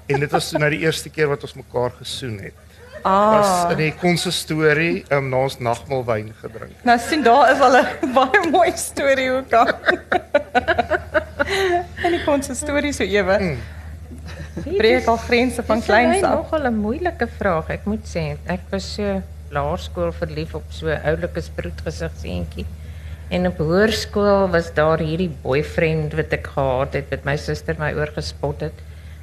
[0.06, 2.54] En dit was nou die eerste keer wat ons mekaar gesoen het.
[3.02, 3.70] was Ah.
[3.70, 6.74] in die konsistorie um, na ons nagmaalwyn gedrink.
[6.82, 9.74] Nou sien daar is al 'n baie mooi storie aan.
[12.04, 13.38] en die konsistorie so ewe.
[13.38, 13.58] Mm.
[14.64, 16.34] Breek al grense van kleins af.
[16.34, 18.36] nogal 'n moeilike vraag, ek moet sê.
[18.46, 22.66] Ek was so laerskool verlief op so 'n oulike sproetgesigseentjie.
[23.28, 27.92] En op hoërskool was daar hierdie boyfriend wat ek gehad het wat my suster my
[27.92, 28.82] oorgespot het.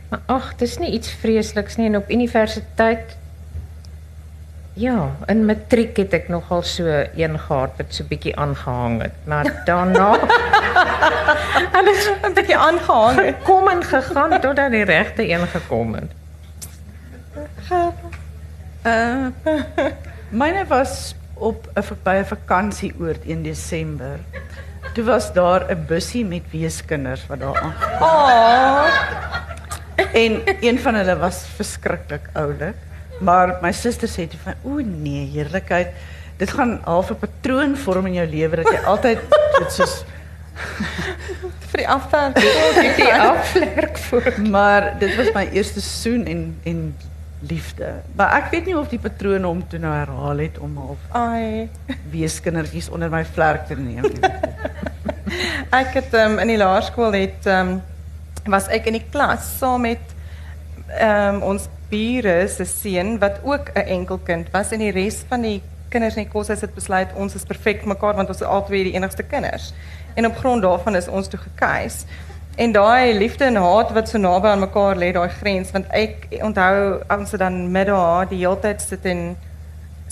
[0.09, 3.17] Maar ag, dis nie iets vreesliks nie en op universiteit
[4.73, 9.49] Ja, in matriek het ek nogal so een gehad wat so bietjie aangehang het, maar
[9.65, 10.17] daarna
[11.77, 13.19] Alles 'n bietjie aangehang.
[13.25, 13.36] het.
[13.43, 16.12] kom en gegaan totdat die regte een gekom het.
[18.83, 19.27] Uh
[20.29, 24.19] myne was op 'n by 'n vakansieoord in Desember.
[24.93, 27.73] Toe was daar 'n bussie met weeskinders wat daar aan.
[28.01, 28.86] Oh,
[30.13, 32.75] En een van hulle was verskriklik oulik.
[33.23, 35.93] Maar my suster sê toe van o nee, heerlikheid.
[36.38, 39.19] Dit gaan half 'n patroon vorm in jou lewe dat jy altyd
[39.59, 40.03] dit soos
[41.71, 42.36] vir die afstand.
[43.01, 44.33] Die afvlek voor.
[44.49, 46.95] maar dit was my eerste soen en en
[47.47, 47.93] liefde.
[48.15, 51.69] Maar ek weet nie of die patroon hom toe nou herhaal het om half Ai.
[52.12, 54.05] weeskindertjies onder my vlerk te neem.
[54.07, 54.31] nie.
[55.73, 57.81] Ek het um, in die laerskool het um,
[58.45, 60.13] was ek in die klas saam met
[60.89, 65.61] um, ons bure se seun wat ook 'n enkelkind was en die res van die
[65.89, 68.93] kinders in die koshuis het besluit ons is perfek mekaar want ons is albei die
[68.93, 69.73] enigste kinders.
[70.15, 72.05] En op grond daarvan is ons toe gekuis.
[72.55, 76.27] En daai liefde en haat wat so naby aan mekaar lê, daai grens, want ek
[76.41, 79.35] onthou ons het dan middag die hele tyd sit en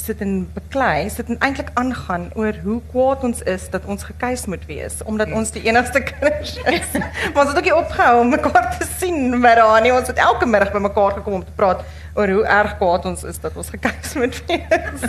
[0.01, 4.45] sit en beklei, sit en eintlik aangaan oor hoe kwaad ons is dat ons gekuis
[4.51, 6.89] moet wees omdat ons die enigste kinders is.
[7.31, 9.93] maar ons het ook nie opgehou om mekaar te sien middag nie.
[9.93, 11.85] Ons het elke middag by mekaar gekom om te praat
[12.17, 15.07] oor hoe erg kwaad ons is dat ons gekuis moet wees.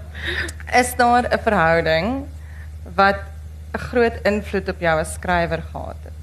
[0.82, 2.12] is daar 'n verhouding
[2.96, 3.20] wat
[3.76, 6.15] 'n groot invloed op jou as skrywer gehad het?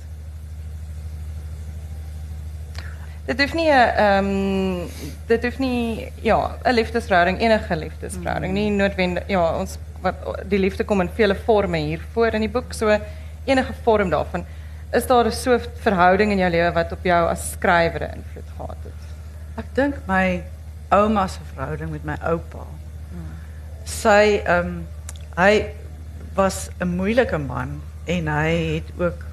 [3.25, 4.89] Dit hoef nie 'n ehm
[5.27, 10.15] dit hoef nie ja, 'n liefdesverhouding, enige liefdesverhouding, nie noodwendig ja, ons wat
[10.49, 12.99] die liefde kom in vele forme hier voor in die boek, so
[13.45, 14.45] enige vorm daarvan.
[14.91, 18.49] Is daar 'n so verhouding in jou lewe wat op jou as skrywer 'n invloed
[18.57, 19.01] gehad het?
[19.57, 20.43] Ek dink my
[20.89, 22.65] ouma se verhouding met my oupa.
[23.83, 24.83] Sy ehm
[25.37, 25.65] hy
[26.35, 29.25] was 'n moeilike man en hy het ook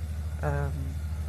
[0.42, 0.78] ehm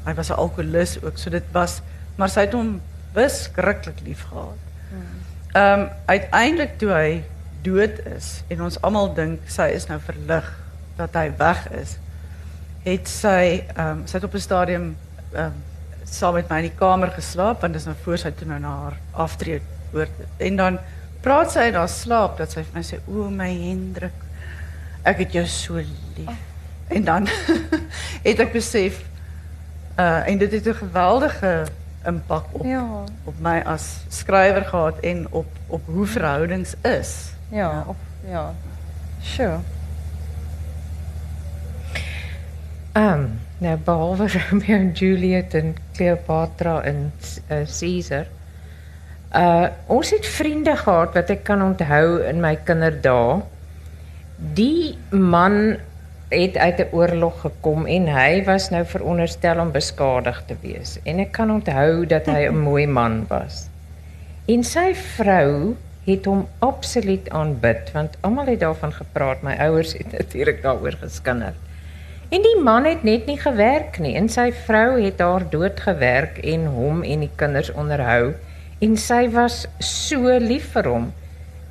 [0.05, 1.81] hy was 'n alkoholist ook, so dit was
[2.15, 2.79] maar sy het hom
[3.13, 4.59] beskruiklik lief gehad.
[5.53, 7.23] Ehm uiteindelik toe hy
[7.61, 10.47] dood is en ons almal dink sy is nou verlig
[10.97, 11.97] dat hy weg is,
[12.85, 14.95] het sy ehm sy het op 'n stadium
[15.33, 15.59] ehm
[16.11, 18.71] saam met my in die kamer geslaap want dis nou voor sy toe nou na
[18.83, 20.79] haar aftrede oor en dan
[21.21, 24.25] praat sy in haar slaap dat sy vir my sê o my Hendrik
[25.03, 25.81] ek het jou so
[26.17, 26.37] lief.
[26.87, 27.27] En dan
[28.27, 29.01] het ek besef
[29.99, 31.67] uh en dit het 'n geweldige
[32.05, 33.03] impak op Ja.
[33.23, 37.33] op my as skrywer gehad en op op hoe verhoudings is.
[37.49, 37.95] Ja, of
[38.29, 38.53] ja.
[39.21, 39.59] Sure.
[42.91, 43.23] Ehm,
[43.57, 47.11] nou behalwe Romeo en Juliet en Cleopatra en
[47.51, 48.25] uh, Caesar.
[49.35, 53.39] Uh ons het vriende gehad wat ek kan onthou in my kinderdae.
[54.35, 55.77] Die man
[56.31, 60.99] het uit 'n oorlog gekom en hy was nou veronderstel om beskadig te wees.
[61.03, 63.67] En ek kan onthou dat hy 'n mooi man was.
[64.45, 69.41] En sy vrou het hom absoluut aanbid want almal het daarvan gepraat.
[69.41, 71.53] My ouers het natuurlik daaroor geskinder.
[72.29, 76.37] En die man het net nie gewerk nie en sy vrou het daar dood gewerk
[76.37, 78.33] en hom en die kinders onderhou
[78.79, 81.13] en sy was so lief vir hom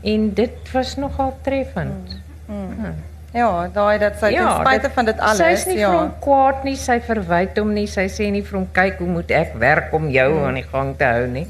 [0.03, 2.17] en dit was nogal treffend.
[3.33, 6.11] Ja, daai dat sy ten spyte van dit alles, Sy is nie ja.
[6.21, 9.55] kwaad nie, sy verwyd hom nie, sy sê nie vir hom kyk hoe moet ek
[9.55, 10.45] werk om jou Hmm.
[10.49, 11.47] aan die gang te hou nie.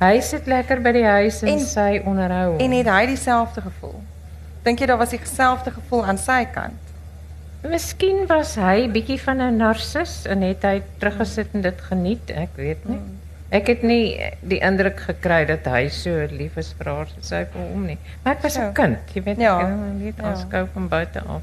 [0.00, 2.58] Hy sit lekker by die huis en, En- sy onderhou hom.
[2.60, 4.00] En het hy dieselfde gevoel?
[4.64, 6.72] Dink jy daar was dieselfde gevoel aan sy kant?
[7.62, 12.48] Miskien was hy bietjie van 'n narcis en het hy teruggesit en dit geniet, ek
[12.56, 12.96] weet nie.
[12.96, 13.17] Hmm.
[13.50, 17.44] Ek het nie die indruk gekry dat hy so lief is vir haar soos sy
[17.52, 17.98] vir hom nie.
[18.24, 18.72] Maar ek was 'n Ja.
[18.72, 19.60] kind, jy weet, Ja.
[19.60, 20.24] ek net Ja.
[20.24, 21.42] aanskou van buite af.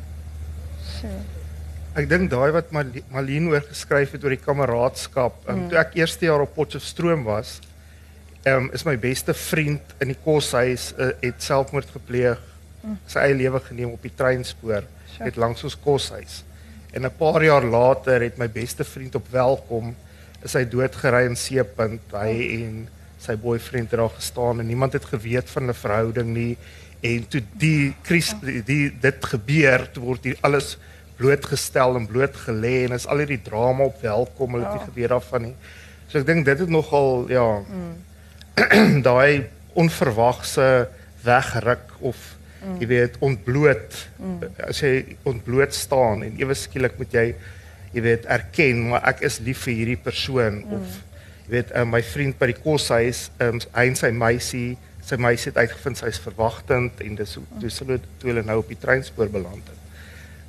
[1.95, 5.33] Ek dink daai wat Mal- Malien oor geskryf het oor die kameraadskap.
[5.49, 5.69] Um, Mm.
[5.69, 7.59] Toe ek eerste jaar op Potchefstroom was,
[8.45, 12.37] um, is my beste vriend in die koshuis uh, het selfmoord gepleeg.
[13.07, 15.23] Sy eie lewe geneem op die treinspoor Sure.
[15.25, 16.43] net langs ons koshuis.
[16.93, 19.95] En 'n paar jaar later het my beste vriend op welkom
[20.45, 22.13] is hy doodgery in Seepunt.
[22.13, 22.81] Hy en
[23.21, 26.51] sy boyfriend het daar gestaan en niemand het geweet van hulle verhouding nie.
[27.05, 30.75] En toe die kris die, die dit gebeur, toe word hier alles
[31.17, 35.47] blootgestel en blootgelê en is al hierdie drama op welkom, hulle het nie geweet daarvan
[35.49, 35.55] nie.
[36.11, 37.45] So ek dink dit het nogal ja
[39.09, 40.87] daai onverwagse
[41.25, 42.79] wegruk of Mm.
[42.81, 44.45] Jy weet ontbloot mm.
[44.65, 47.25] as jy ontbloot staan en ewe skielik moet jy
[47.95, 50.73] jy weet erken maar ek is lief vir hierdie persoon mm.
[50.79, 51.01] of
[51.45, 54.67] jy weet uh, my vriend by die koshuis um, hy en sy meisie
[55.05, 58.57] sy meisie het uitgevind sy is verwagtend en dis hoe toe hulle toe hulle nou
[58.63, 59.81] op die treinspoor beland het.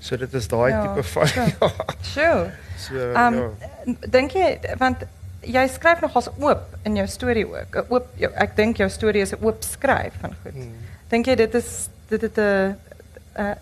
[0.00, 1.52] So dit is daai Ja, tipe van sure.
[1.60, 1.90] ja.
[2.12, 2.46] Sure.
[2.80, 3.96] So Um ja.
[4.16, 4.48] dink jy
[4.80, 5.04] want
[5.46, 7.76] jy skryf nogals oop in jou storie ook.
[7.76, 10.56] 'n Oop jou, ek dink jou storie is 'n oop skryf van goed.
[10.56, 10.72] Hmm.
[11.12, 12.76] Dink jy dit is dit het 'n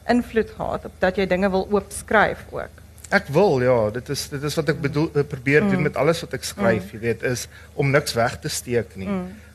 [0.09, 2.84] invloed gehad op dat jy dinge wil oop skryf ook?
[3.15, 6.21] Ek wil ja, dit is dit is wat ek bedoel ek probeer doen met alles
[6.25, 7.47] wat ek skryf, jy weet, is
[7.79, 9.09] om niks weg te steek nie.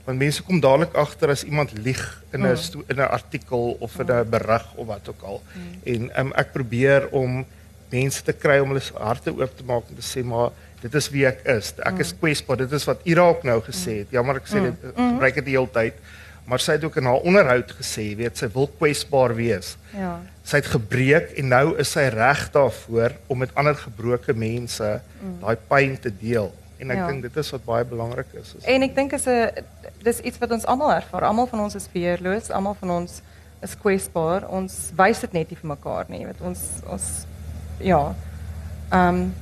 [0.08, 2.00] Want mense kom dadelik agter as iemand lieg
[2.34, 5.42] in 'n sto- in 'n artikel of in 'n berig of wat ook al.
[5.86, 7.46] En um, ek probeer om
[7.92, 10.50] mense te kry om hulle harte oop te maak en te sê maar
[10.82, 11.74] dit is wie ek is.
[11.84, 12.58] Ek is kwesbaar.
[12.58, 14.08] Dit is wat Irak nou gesê het.
[14.12, 15.94] Jammer ek sê dit ek gebruik dit die hele tyd.
[16.48, 19.78] Maar sy het ook in haar onderhoud gesê, weet, sy wil kwesbaar wees.
[19.94, 20.20] Ja.
[20.50, 24.88] Sy het gebreek en nou is sy reg daarvoor om met ander gebroke mense
[25.42, 26.50] daai pyn te deel.
[26.80, 27.08] En ek Ja.
[27.08, 28.56] dink dit is wat baie belangrik is.
[28.58, 29.52] is En ek dink is 'n
[30.02, 31.24] dis iets wat ons almal ervaar.
[31.24, 33.22] Almal van ons is weerloos, almal van ons
[33.62, 34.48] is kwesbaar.
[34.48, 36.26] Ons wys dit net nie vir mekaar nie.
[36.26, 37.26] Weet ons ons
[37.80, 38.16] ja.
[38.92, 39.34] Ehm um,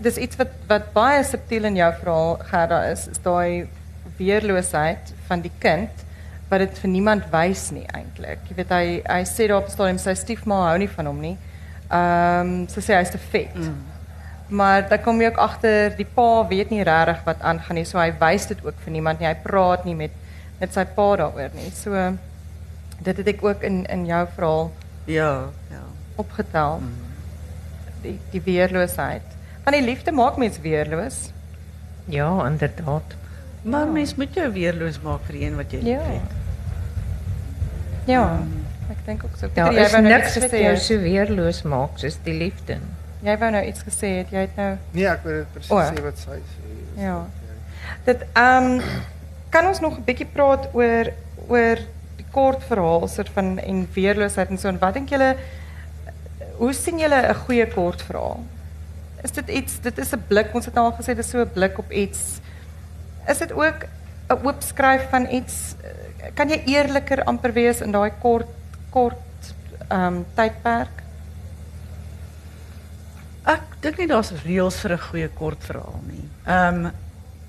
[0.00, 3.68] dis iets wat wat baie subtiel in jou verhaal Gerda is, is daai
[4.18, 5.90] weerloosheid van die kind
[6.50, 8.38] wat dit vir niemand wys nie eintlik.
[8.48, 11.20] Jy weet hy hy sê daar op die stadium sy stiefma hou nie van hom
[11.20, 11.36] nie.
[11.90, 13.54] Ehm um, sy sê hy's te vet.
[13.54, 13.76] Mm.
[14.48, 17.84] Maar dan kom jy ook agter die pa weet nie regtig wat aangaan nie.
[17.84, 19.28] So hy wys dit ook vir niemand nie.
[19.28, 20.10] Hy praat nie met
[20.60, 21.68] met sy pa daaroor nie.
[21.70, 21.92] So
[23.04, 24.70] dit het ek ook in in jou verhaal
[25.06, 25.32] Ja,
[25.70, 25.82] ja.
[26.16, 26.80] opgetel.
[28.02, 29.22] Die die weerloosheid.
[29.64, 31.30] Want die liefde maak mens weerloos.
[32.08, 33.16] Ja, inderdaad.
[33.62, 35.84] Maar mens moet jou weerloos maak vir een wat jy Ja.
[35.84, 36.30] liefhet.
[36.30, 36.36] Ja.
[38.90, 39.48] Ek dink ook so.
[39.54, 40.82] Daar jy is wou nou niks iets wat gesê jou het.
[40.82, 42.78] so weerloos maak soos die liefde.
[43.22, 44.30] Jy wou nou iets gesê het.
[44.30, 45.80] Jy het nou Nee, ek wil dit presies O.
[45.80, 46.72] sê wat sy sê.
[46.94, 47.14] Dis Ja.
[47.18, 48.80] jy- Dit ehm
[49.50, 51.12] kan ons nog 'n bietjie praat oor
[51.48, 51.76] oor
[52.16, 55.36] die kort verhaal soort van en weerloosheid en so en wat dink julle
[56.58, 58.40] hoe sien julle 'n goeie kort verhaal?
[59.22, 61.40] Is dit iets dit is 'n blik ons het nou al gesê dit is so
[61.42, 62.40] 'n blik op iets.
[63.28, 63.84] Is dit ook
[64.30, 65.90] 'n oop skryf van iets eh,
[66.34, 68.54] kan jy eerliker amper wees in daai kort
[68.90, 69.52] kort
[69.88, 71.02] ehm um, tydperk?
[73.48, 76.24] Ek dink nie daar's reëls vir 'n goeie kortverhaal nie.
[76.46, 76.90] Ehm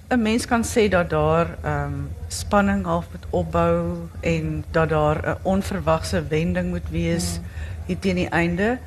[0.10, 5.38] 'n mens kan sê dat daar ehm spanning half moet opbou en dat daar 'n
[5.44, 7.40] onverwagse wending moet wees
[7.86, 8.78] hier teen die einde.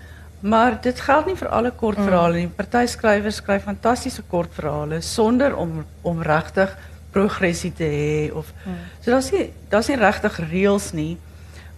[0.40, 2.48] Maar dit geld nie vir alle kortverhale nie.
[2.48, 6.76] Party skrywers skryf fantastiese kortverhale sonder om om regtig
[7.12, 8.52] progressie te hê of
[9.00, 11.18] so daar's nie daar's nie regtig reëls nie.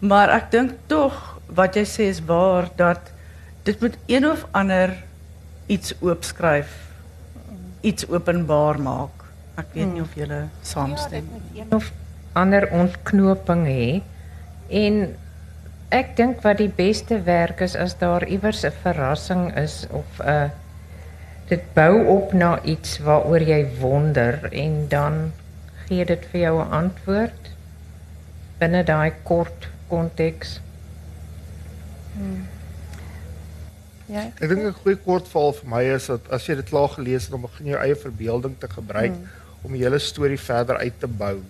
[0.00, 1.16] Maar ek dink tog
[1.48, 3.12] wat jy sê is waar dat
[3.64, 4.92] dit moet een of ander
[5.66, 6.72] iets oopskryf,
[7.80, 9.24] iets openbaar maak.
[9.56, 11.62] Ek weet nie of julle saamstem nie.
[11.62, 11.92] een of
[12.34, 13.86] ander ontknoping hê
[14.74, 15.14] en
[15.94, 20.50] ek dink wat die beste werk is as daar iewers 'n verrassing is of 'n
[21.48, 25.32] dit bou op na iets waaroor jy wonder en dan
[25.86, 27.50] gee dit vir jou 'n antwoord
[28.58, 30.60] binne daai kort konteks.
[34.06, 34.30] Ja.
[34.40, 37.30] Ek dink 'n goeie kortverhaal vir my is dat as jy dit klaar gelees het,
[37.30, 39.12] dan begin jy jou eie verbeelding te gebruik
[39.62, 41.40] om die hele storie verder uit te bou.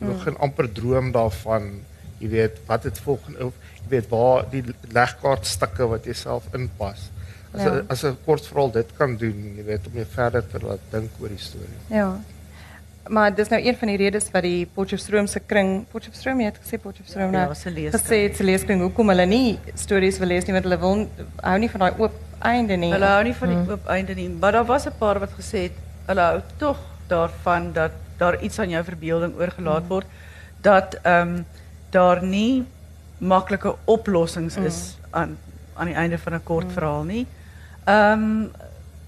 [0.00, 1.80] Jy begin amper droom daarvan,
[2.18, 4.64] jy weet, wat dit volgende of jy weet waar die
[4.94, 7.10] legkaartstukke wat jy self inpas.
[7.54, 7.82] As Ja.
[7.88, 11.28] as 'n kortverhaal dit kan doen, jy weet, om jou verder te laat dink oor
[11.28, 11.78] die storie.
[11.88, 12.20] Ja.
[13.08, 16.58] Maar dis nou een van die redes wat die Potchefstroom se kring, Potchefstroom jy het
[16.58, 18.02] gesê Potchefstroom Ja, nou se leeskring.
[18.02, 21.08] gesê se leeskring hoekom hulle nie stories wil lees nie want hulle wil
[21.42, 22.92] hou nie van daai oop einde nie.
[22.92, 25.58] Hulle hou nie van die oop einde nie, maar daar was 'n paar wat gesê
[25.62, 25.72] het
[26.06, 30.06] hulle hou tog daarvan dat daar iets aan jou verbeelding oorgelaat word
[30.62, 31.42] dat ehm
[31.90, 32.64] daar nie
[33.18, 35.36] maklike oplossings is aan
[35.76, 37.26] aan die einde van 'n kort verhaal nie.
[37.84, 38.42] Ehm,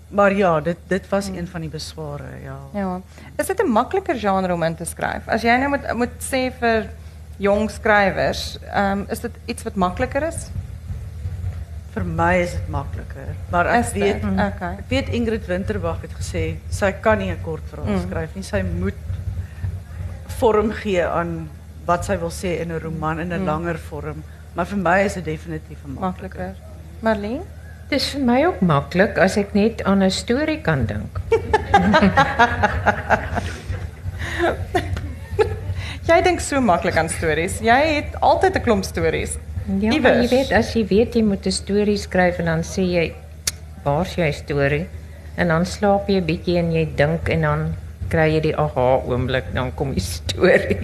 [0.08, 1.36] maar ja, dit, dit was hmm.
[1.36, 2.42] een van die bezwaren.
[2.42, 2.58] Ja.
[2.72, 3.00] ja.
[3.36, 5.32] Is dit een makkelijker genre om te schrijven?
[5.32, 6.90] Als jij nou moet, moet sê vir
[7.36, 10.46] jong schrijvers, ehm, is dit iets wat makkelijker is?
[11.92, 13.26] Voor mij is het makkelijker.
[13.48, 14.38] Maar ik weet, hmm.
[14.38, 14.76] okay.
[14.88, 18.00] weet, Ingrid Winterbach het gezegd, zij kan niet een kort verhaal mm.
[18.08, 18.44] schrijven.
[18.44, 18.94] Zij moet
[20.26, 21.50] vorm geven aan
[21.84, 23.46] wat zij wil zeggen in een roman, in een hmm.
[23.46, 24.22] langer vorm.
[24.52, 26.40] Maar voor mij is het definitief makkelijker.
[26.40, 26.54] makkelijker.
[26.98, 27.40] Marleen?
[27.88, 31.20] Dit is vir my ook maklik as ek net aan 'n storie kan dink.
[36.06, 37.58] Jy dink so maklik aan stories.
[37.64, 39.38] Jy het altyd 'n klomp stories.
[39.66, 40.30] Ja, maar Iewers.
[40.30, 43.12] jy weet as jy weet jy moet 'n storie skryf en dan sê jy
[43.84, 44.86] waar's jou storie?
[45.36, 47.74] En dan slaap jy 'n bietjie en jy dink en dan
[48.08, 50.78] kry jy die aha oomblik dan kom die storie.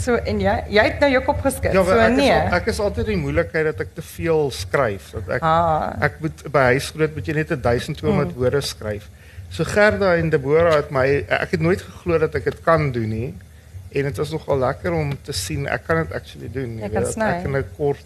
[0.00, 1.72] So en jy jy het nou jou kop geskit.
[1.76, 2.28] Ja, so ek nee.
[2.30, 5.10] is al- ek is altyd in die moeilikheid dat ek te veel skryf.
[5.12, 5.92] Dat ek Ah.
[6.00, 8.38] ek moet by huisgroot moet jy net 1200 Hmm.
[8.38, 9.08] woorde skryf.
[9.50, 13.08] So Gerda en Deborah het my ek het nooit geglo dat ek dit kan doen
[13.08, 13.34] nie.
[13.92, 16.76] En dit was nogal lekker om te sien ek kan dit actually doen.
[16.76, 17.24] Jy jy kan weet, sny.
[17.24, 18.04] Ek kan 'n kort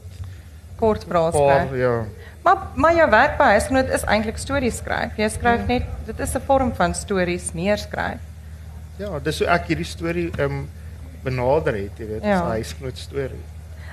[0.78, 1.76] kort paar skryf.
[1.78, 2.04] ja.
[2.42, 5.12] Maar maar jou werk by huisgenoot is eintlik stories skryf.
[5.16, 5.66] Jy skryf Hmm.
[5.68, 8.18] net dit is 'n vorm van stories neerskryf.
[8.98, 10.68] Ja, dis hoe ek hierdie storie ehm um,
[11.24, 12.28] benader het, jy weet, Ja.
[12.28, 12.40] ja.
[12.44, 13.42] 'n huisgenoot storie.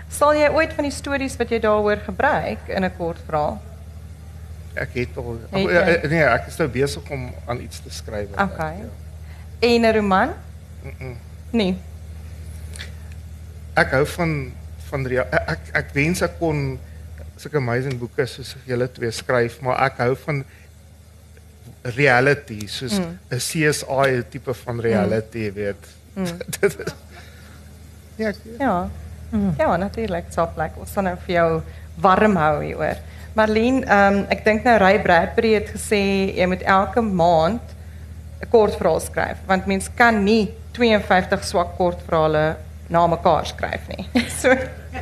[0.10, 3.62] Sal jy ooit van die stories wat jy daaroor gebruik in 'n kort verhaal?
[4.74, 5.72] Ek het al Het jy?
[5.74, 8.28] ja, nee, ek is nou besig om aan iets te skryf.
[8.40, 8.76] Okay.
[9.60, 10.30] En 'n roman?
[10.84, 11.16] Mm -mm.
[11.52, 11.78] Nee.
[13.74, 14.52] Ek hou van
[14.90, 16.80] van rea- ek ek, ek wens ek kon
[17.38, 20.44] sulke amazing boeke soos julle twee skryf, maar ek hou van
[21.82, 23.38] reality, soos 'n Mm.
[23.38, 25.86] CSI tipe van reality, jy weet.
[26.16, 26.26] Mm.
[28.30, 28.90] Is Ja, ek, Ja.
[29.58, 30.26] Ja, natuurlik.
[30.30, 30.72] Sal plek.
[30.80, 31.62] Ons sal nou vir jou
[32.04, 33.00] warm hou hieroor.
[33.34, 36.02] Marlene, ehm ek dink nou Ray Bradbury het gesê
[36.36, 37.62] jy moet elke maand
[38.42, 42.58] 'n kort verhaal skryf want mens kan nie 52 swak kortverhale
[42.90, 44.08] na mekaar skryf nie.
[44.42, 44.52] So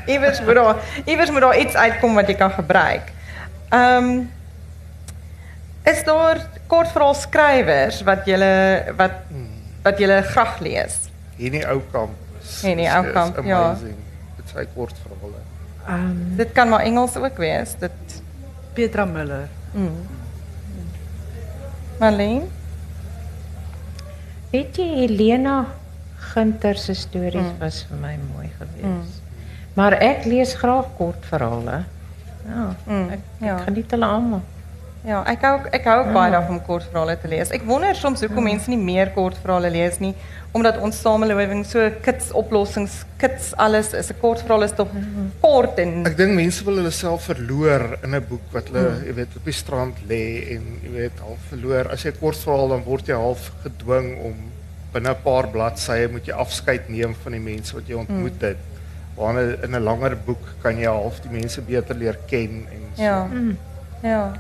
[0.06, 3.12] iewers moet daar iewers moet daar iets uitkom wat jy kan gebruik.
[3.72, 4.28] Ehm
[5.90, 8.38] is daar kortverhaal skrywers wat jy
[8.98, 9.12] wat
[9.84, 11.10] wat jy graag lees?
[11.38, 12.29] Hierdie ou kamp.
[12.50, 13.74] Is- Hierdie is- ou is kamp, ja.
[13.80, 15.42] Dit is sy kort verhale.
[15.90, 17.76] Um, Dit kan maar Engels ook wees.
[17.80, 18.22] Dit
[18.74, 19.48] Petra Muller.
[19.74, 20.08] mm.
[22.00, 22.48] Marlene?
[24.52, 25.66] weet jy Helena
[26.34, 27.60] Gunter se stories Mm.
[27.60, 29.22] was vir my mooi geweest.
[29.74, 31.84] Maar ek lees graag kortverhale.
[32.48, 33.56] Ja, Mm, ek, ja.
[33.58, 34.42] ek geniet hulle almal.
[35.08, 37.52] Ja, ek hou ek hou ook baie daarvan om kortverhale te lees.
[37.56, 40.12] Ek wonder soms hoekom mense nie meer kortverhale lees nie,
[40.52, 44.10] omdat ons samelewing so kits oplossings, kits alles is.
[44.12, 44.90] 'n Kortverhaal is tog
[45.42, 49.14] kort en Ek dink mense wil hulle self verloor in 'n boek wat hulle, jy
[49.14, 51.92] weet, op die strand lê en jy weet, half verloor.
[51.92, 54.36] As jy 'n kort verhaal dan word jy half gedwing om
[54.94, 58.58] binne 'n paar bladsye moet jy afskeid neem van die mense wat jy ontmoet het.
[59.16, 63.02] Waarna in 'n langer boek kan jy half die mense beter leer ken en so.
[63.04, 63.28] ja.
[64.04, 64.34] Ja.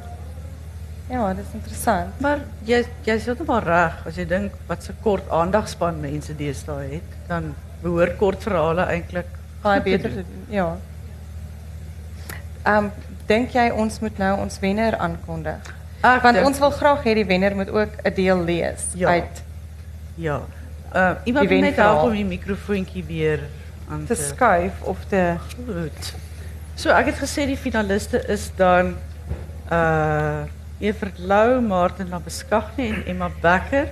[1.09, 2.19] Ja, dit is interessant.
[2.21, 7.15] Maar jy jy's heeltemal reg as jy dink wat se kort aandagspan mense deesdae het,
[7.27, 9.25] dan behoort kort verhale eintlik
[9.61, 10.45] Baie beter te doen.
[10.53, 10.77] Ja.
[12.63, 12.91] Ehm um,
[13.27, 15.75] dink jy ons moet nou ons wenner aankondig?
[16.01, 19.09] Want ons wil graag hê die wenner moet ook 'n deel lees Ja.
[19.09, 19.43] uit
[20.15, 20.41] ja.
[20.95, 23.39] Uh iemand Die moet net help om die mikrofoontjie weer
[23.89, 25.35] aan te skuif of te
[25.65, 26.13] Goed.
[26.75, 28.95] So ek het gesê die finaliste is dan
[29.71, 30.43] uh
[30.79, 33.87] Evert Lou, Martin Labeskagni en Emma Becker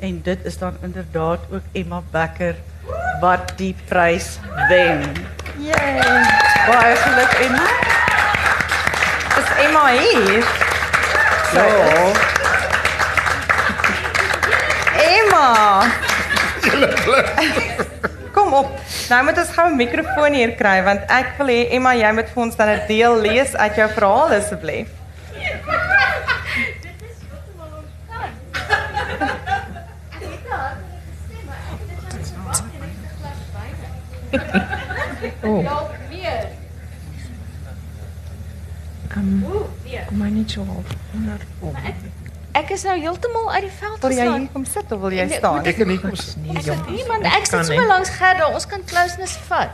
[0.00, 2.54] en dit is dan inderdaad ook Emma Becker
[3.20, 5.02] wat die prys wen.
[5.58, 6.00] Yay!
[6.66, 7.66] Baie geluk Emma.
[9.38, 10.44] Is Emma hier?
[11.54, 12.10] Ja.
[15.04, 15.82] Emma!
[18.32, 18.74] Kom op.
[19.08, 22.28] Nou moet ons gou 'n mikrofoon hier kry want ek wil hê Emma jy moet
[22.34, 24.90] vir ons dan 'n deel lees uit jou verhaal asseblief.
[39.16, 39.44] Um,
[40.08, 41.38] kom maar net so half onder.
[42.54, 44.40] Ek is nou heeltemal uit die veld Wil jy geslaan.
[44.40, 45.54] hier kom sit of wil jy Nee, staan?
[45.58, 46.10] moet Ek kan nie kom
[46.42, 46.78] Nee, Ek jong.
[46.78, 47.78] het nie, man, Ek sit nie.
[47.78, 48.46] so langs Gerda.
[48.48, 49.70] Ons kan closeness vat.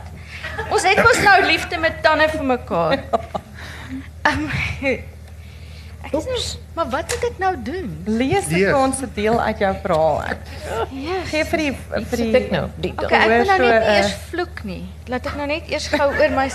[0.69, 2.99] Ons het mos nou liefde met tande vir mekaar.
[4.29, 4.49] Um,
[6.03, 6.39] ek is nou,
[6.75, 7.89] maar wat moet ek nou doen?
[8.05, 10.51] Lees vir ons 'n deel uit jou verhaal uit.
[10.91, 11.17] Ja.
[11.29, 11.71] Gee vir die
[12.11, 12.65] vir die ek nou?
[12.77, 14.83] Die Okay, ek wil nou net so, nie eh, eers vloek nie.
[15.07, 16.47] Laat ek nou net eers gou oor my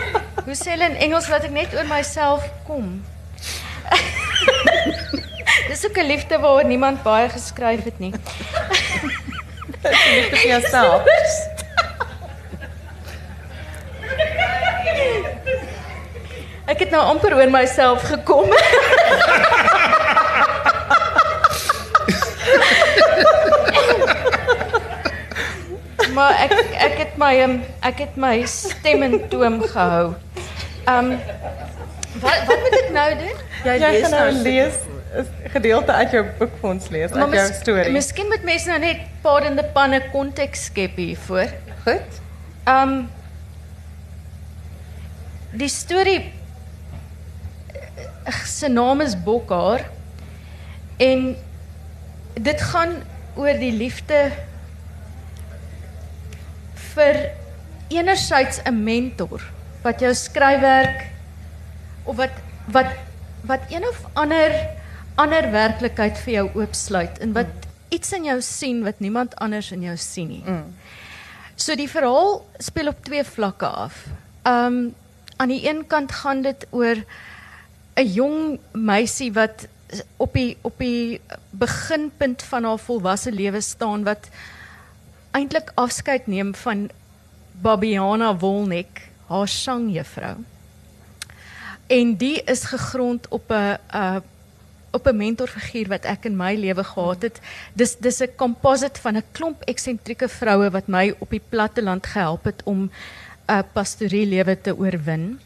[0.46, 3.02] Hoe sê hulle in Engels laat ek net oor myself kom.
[5.70, 8.12] Dis ook 'n liefde waaroor niemand baie geskryf het nie.
[9.82, 11.06] liefde vir jouself.
[16.80, 18.48] Ek het nou amper oor myself gekom.
[26.16, 26.54] maar ek
[26.86, 30.14] ek het my um, ek het my stem in toom gehou.
[30.88, 31.12] Um
[32.24, 33.36] wat wat moet ek nou doen?
[33.60, 34.80] Jy, Jy lees gaan nou nou lees
[35.20, 37.92] 'n gedeelte uit jou boek vir ons lees, uit jou mis- storie.
[37.92, 41.52] Miskien moet mense nou net padende panne konteks skep hiervoor.
[41.84, 42.20] Goed.
[42.64, 43.10] Um
[45.52, 46.39] die storie
[48.32, 49.84] se naam is Bokhaar
[50.96, 51.36] en
[52.34, 52.96] dit gaan
[53.36, 54.30] oor die liefde
[56.94, 57.30] vir
[57.90, 59.42] enerzijds 'n mentor
[59.82, 61.06] wat jou skryfwerk
[62.04, 62.92] of wat wat
[63.40, 64.52] wat een of ander
[65.14, 69.82] ander werklikheid vir jou oopsluit en wat iets in jou sien wat niemand anders in
[69.82, 70.44] jou sien nie.
[71.56, 74.06] So die verhaal speel op twee vlakke af.
[74.44, 74.94] Um
[75.40, 76.96] aan die een kant gaan dit oor
[78.00, 79.68] 'n jong meisie wat
[80.16, 81.20] op die op die
[81.50, 84.28] beginpunt van haar volwasse lewe staan wat
[85.36, 86.90] eintlik afskeid neem van
[87.62, 90.36] Babiana Wolnek, haar sangjuffrou.
[91.86, 94.22] En die is gegrond op 'n 'n
[94.90, 97.40] op 'n mentorfiguur wat ek in my lewe gehad het.
[97.72, 102.44] Dis dis 'n composite van 'n klomp eksentrieke vroue wat my op die platteland gehelp
[102.44, 102.90] het om 'n
[103.50, 105.40] uh, pastorie lewe te oorwin.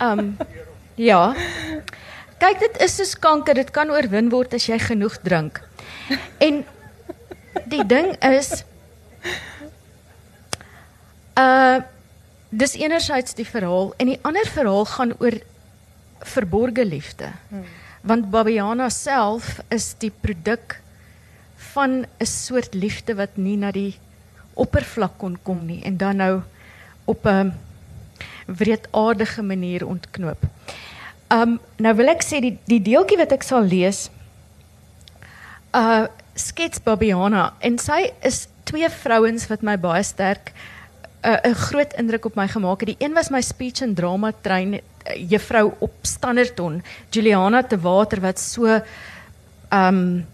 [0.00, 0.36] Um
[0.96, 1.34] ja.
[2.38, 5.60] Kyk, dit is soos kanker, dit kan oorwin word as jy genoeg drink.
[6.42, 6.64] En
[7.72, 8.64] die ding is
[11.36, 11.82] uh
[12.56, 15.34] dis enerzijds die verhaal en die ander verhaal gaan oor
[16.24, 17.32] verborgde liefde.
[17.50, 17.64] Hmm.
[18.06, 20.78] Want Babiana self is die produk
[21.74, 23.98] van 'n soort liefde wat nie na die
[24.54, 26.42] oppervlak kon kom nie en dan nou
[27.04, 27.52] op 'n
[28.46, 30.44] wreedaardige manier ontknoop.
[31.32, 34.06] Um nou wil ek sê die die deeltjie wat ek sal lees
[35.74, 36.06] uh
[36.36, 40.52] skets Babiana en sy is twee vrouens wat my baie sterk
[41.26, 42.88] 'n uh, groot indruk op my gemaak het.
[42.94, 44.80] Die een was my speech en drama trein uh,
[45.30, 48.80] juffrou op Standerton, Juliana te Water wat so
[49.72, 50.26] um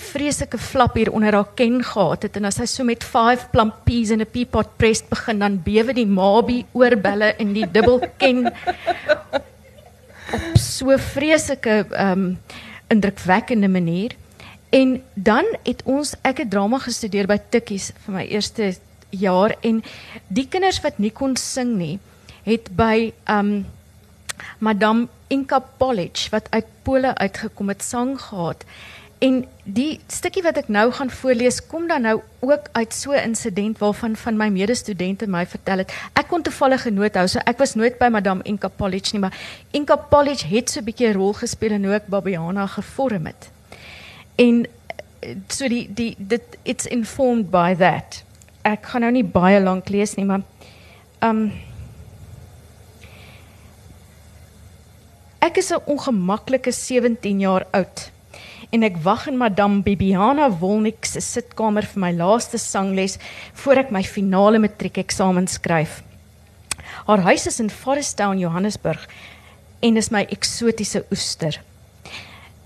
[0.00, 3.84] vreeslike flap hier onder haar ken gehad het en as sy so met 5 plump
[3.84, 8.46] peas in 'n peapot pressed begin dan bewe die mabie oorbelle in die dubbel ken
[10.32, 12.38] op so vreeslike um
[12.90, 14.14] indrukwekkende manier.
[14.70, 18.72] En dan het ons ek het drama gestudeer by Tikkies vir my eerste
[19.10, 19.82] jaar en
[20.28, 21.98] die kinders wat nie kon sing nie,
[22.46, 23.66] het by um
[24.58, 28.64] Madame Inka Polic wat uit Pole uitgekom het sang gehad.
[29.20, 33.28] En die stukkie wat ek nou gaan voorlees kom dan nou ook uit so 'n
[33.28, 35.92] insident waarvan van my medestudente my vertel het.
[36.12, 39.36] Ek kon toevallig genoot hou, so ek was nooit by Madame Inka Polic nie, maar
[39.70, 43.50] Inka Polic het so 'n bietjie 'n rol gespeel in hoe ek Babiana gevorm het.
[44.36, 44.66] En
[45.20, 48.24] eh, so die die dit it's informed by that.
[48.62, 50.40] Ek gaan nou nie baie lank lees nie, maar
[51.22, 51.52] um
[55.40, 58.10] Ek is 'n ongemaklike 17 jaar oud
[58.70, 63.18] en ek wag in Madame Bibiana Wolnik se sitkamer vir my laaste sangles
[63.62, 66.00] voor ek my finale matriekeksamen skryf.
[67.06, 69.08] Haar huis is in Forest Town, Johannesburg
[69.82, 71.58] en is my eksotiese oester.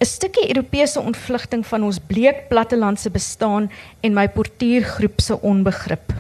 [0.01, 3.71] 'n Stukkie Europese ontvlugting van ons bleek plattelandse bestaan
[4.03, 6.13] en my portuïergroep se onbegrip.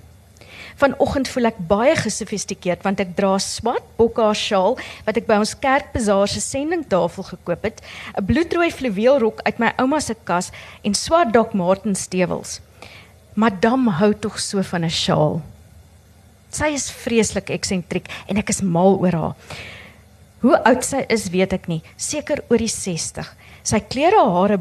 [0.80, 5.38] Vanoggend voel ek baie gesofistikeerd want ek dra 'n swart bokhaar sjaal wat ek by
[5.38, 7.80] ons kerkbazaar se sendingtafel gekoop het,
[8.18, 10.50] 'n bloedrooi fluweelrok uit my ouma se kas
[10.82, 12.60] en swart Doc Martens stewels.
[13.34, 15.42] Madame hou tog so van 'n sjaal.
[16.50, 19.34] Sy is vreeslik eksentriek en ek is mal oor haar.
[20.40, 23.26] Hoe oud sy is, weet ek nie, seker oor die 60.
[23.62, 24.60] Sy kleur haar hare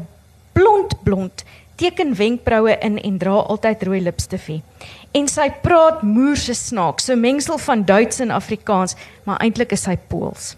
[0.52, 1.44] blond blond,
[1.76, 4.62] teken wenkbroue in en dra altyd rooi lipstifie.
[5.14, 9.94] En sy praat moerse snaaks, so mengsel van Duits en Afrikaans, maar eintlik is sy
[10.10, 10.54] Pools.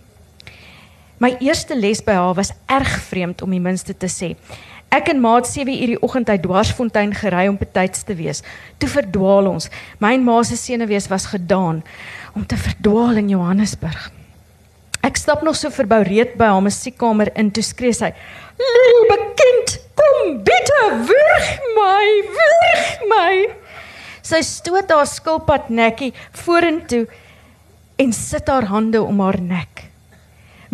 [1.20, 4.30] My eerste les by haar was erg vreemd om die minste te sê.
[4.92, 8.40] Ek en maat 7 uur die oggend uit Dwarsfontein gery om betyds te wees.
[8.80, 9.68] Toe verdwaal ons.
[10.00, 11.82] My en ma se senuwees was gedaan
[12.32, 14.08] om te verdwaal in Johannesburg.
[15.04, 18.08] Ek stap nog so verboureerd by haar musiekkamer in toe skree sy:
[18.56, 20.82] "Liewe kind, kom bitte,
[21.12, 22.08] wurg my,
[22.40, 23.65] wurg my."
[24.26, 27.04] Sy stoot haar skilpad nekkie vorentoe
[28.02, 29.84] en sit haar hande om haar nek.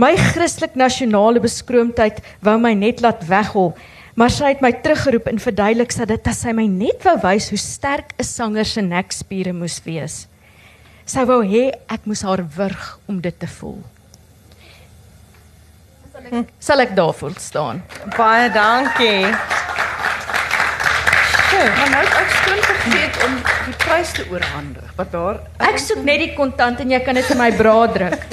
[0.00, 3.74] My Christelik nasionale beskroomdheid wou my net laat weghol,
[4.16, 7.50] maar sy het my teruggeroep en verduidelik dat dit as sy my net wou wys
[7.52, 10.26] hoe sterk 'n sanger se nekspiere moes wees.
[11.04, 13.82] Sy wou hê ek moes haar wurg om dit te voel.
[16.12, 17.82] Sal ek, sal ek daarvoor staan?
[18.16, 19.51] Baie dankie.
[21.52, 23.34] Maar nou ek skoon vergeet om
[23.66, 24.86] die prys te oorhandig.
[24.96, 25.36] Wat daar
[25.68, 28.20] Ek soek net die kontant en jy kan dit in my bra druk.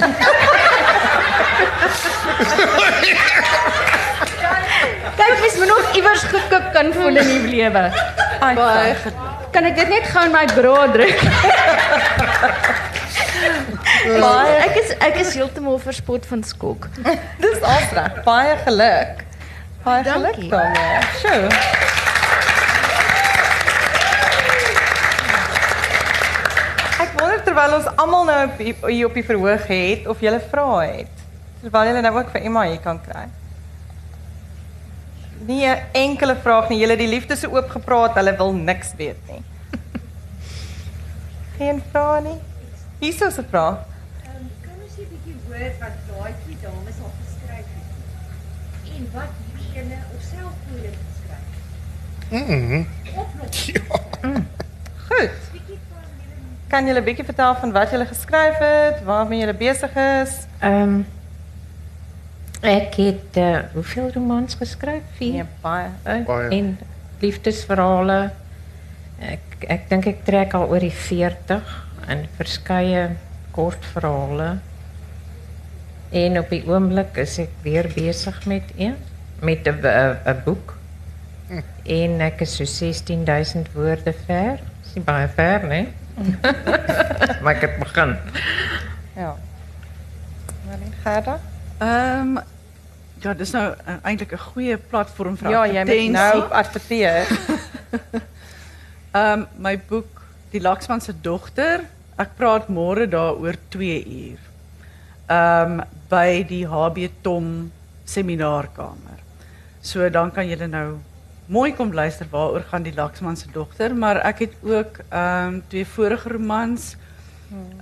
[5.20, 7.82] Kyk, mens moet nog iewers gekik kan voel in die lewe.
[8.40, 8.94] Baie
[9.50, 11.20] Kan ek dit net gou in my bra druk?
[14.24, 16.86] Baie ek is ek is heeltemal verspot van skok.
[17.44, 18.20] Dis afreg.
[18.26, 19.24] Baie geluk.
[19.84, 20.50] Baie geluk Dankie.
[20.54, 21.00] daarmee.
[21.20, 21.48] Sjoe.
[27.00, 30.38] Ek wonder terwyl ons almal nou op die- hier op die verhoog het of jy
[30.50, 31.14] vrae het.
[31.60, 33.26] Terwyl jy nou ook vir Emma hier kan kry.
[35.46, 36.78] Nie 'n enkele vraag nie.
[36.78, 39.42] Julle het die liefde so oop gepraat, hulle wil niks weet nie.
[41.58, 42.38] Geen vrae nie.
[43.00, 43.78] Hier is 'n vraag.
[44.26, 48.94] Um, kan ons 'n bietjie hoor wat daai twee dames al geskryf het?
[48.96, 51.46] En wat hierdie ene of self moeilik geskryf?
[52.30, 52.86] Mm.
[53.16, 54.44] Of nog
[55.08, 55.49] Goed.
[56.70, 60.30] Kan jullie een beetje vertellen van wat jullie geschreven hebt, waarmee jullie bezig is?
[60.58, 60.98] Ehm,
[62.60, 65.02] ik heb eh, hoeveel romans geschreven?
[65.16, 65.34] Vier?
[65.34, 65.90] Ja, paar.
[66.24, 66.62] paar ja.
[67.18, 68.32] Liefdesverhalen.
[69.58, 73.08] Ik, denk ik trek al over die veertig en verskeie
[73.50, 74.62] kortverhalen.
[76.08, 78.94] En op die oomblik is ik weer bezig met een,
[79.40, 80.76] met een eh, boek.
[81.46, 81.60] Hm.
[81.82, 82.92] En ik is so
[83.54, 84.50] 16.000 woorden ver.
[84.50, 85.04] Dat is niet
[85.34, 85.86] ver, hè?
[87.42, 88.16] maar ik heb begin.
[89.16, 89.36] Ja.
[90.66, 91.38] Marleen, ga dan?
[91.78, 92.34] Ehm,
[93.14, 97.24] ja, dat is nou eh, eigenlijk een goede platform voor Ja, jij moet nou adverteren.
[97.30, 98.20] um,
[99.10, 101.80] ehm, mijn boek, Die Laksmanse Dochter.
[102.18, 104.38] Ik praat morgen daar over twee uur.
[105.26, 107.72] Ehm, Bij die HB Tom
[108.04, 108.22] Zo,
[109.80, 110.94] So dan kan jullie nou
[111.50, 115.86] mooi kom luister waaroor gaan die Laksman se dogter, maar ek het ook ehm twee
[115.86, 116.96] vorige romans.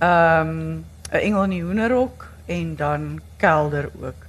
[0.00, 0.50] Ehm
[1.12, 4.26] 'n engel in die hoenderhok en dan Kelder ook.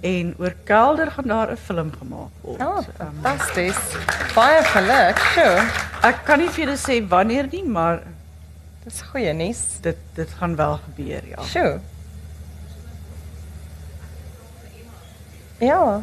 [0.00, 2.58] En oor Kelder gaan daar 'n film gemaak word.
[2.60, 3.78] Ja, Ehm, fantasties.
[4.34, 5.18] Baie geluk.
[5.18, 5.62] Sjoe.
[6.02, 8.02] Ek kan nie vir julle sê wanneer nie, maar
[8.84, 9.60] Dis goeie nuus.
[9.80, 11.42] dit dit gaan wel gebeur, ja.
[11.42, 11.78] Sjoe.
[15.58, 16.02] Ja.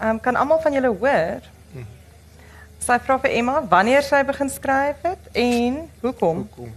[0.00, 1.40] Ehm kan almal van julle hoor?
[2.86, 6.44] Sy vra vir Emma wanneer sy begin skryf het en hoekom?
[6.44, 6.72] Hoekom?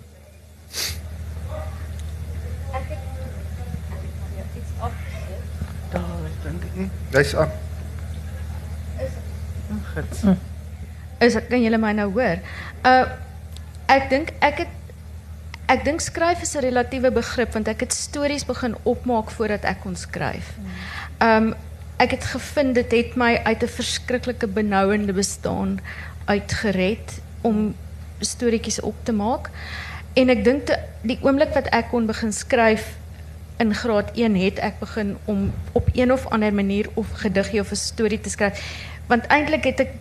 [5.92, 6.90] Daar dink ek.
[7.14, 7.52] Dis aan.
[9.94, 10.24] Gits.
[11.20, 12.42] Is kan julle my nou hoor?
[12.88, 13.06] Uh
[13.90, 14.76] ek dink ek het
[15.70, 19.82] ek dink skryf is 'n relatiewe begrip want ek het stories begin opmaak voordat ek
[19.82, 20.58] kon skryf.
[21.22, 21.54] Um
[22.00, 25.80] ek het gevind dit het my uit 'n verskriklike benouende bestaan
[26.26, 27.76] uitgered om
[28.20, 29.50] storieetjies op te maak.
[30.14, 30.72] En ek dink
[31.02, 32.96] die oomblik wat ek kon begin skryf
[33.60, 37.72] in graad 1 het ek begin om op een of ander manier of gediggie of
[37.72, 38.64] 'n storie te skryf.
[39.08, 39.92] Want eintlik het ek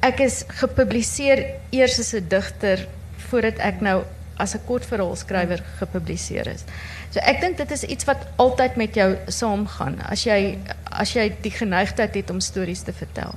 [0.00, 2.86] ek is gepubliseer eers as 'n digter
[3.16, 4.02] voordat ek nou
[4.38, 6.64] as 'n kortverhaalskrywer gepubliseer is.
[7.10, 10.58] So ek dink dit is iets wat altyd met jou saamgaan as jy
[10.90, 13.34] as jy die geneigtheid het om stories te vertel.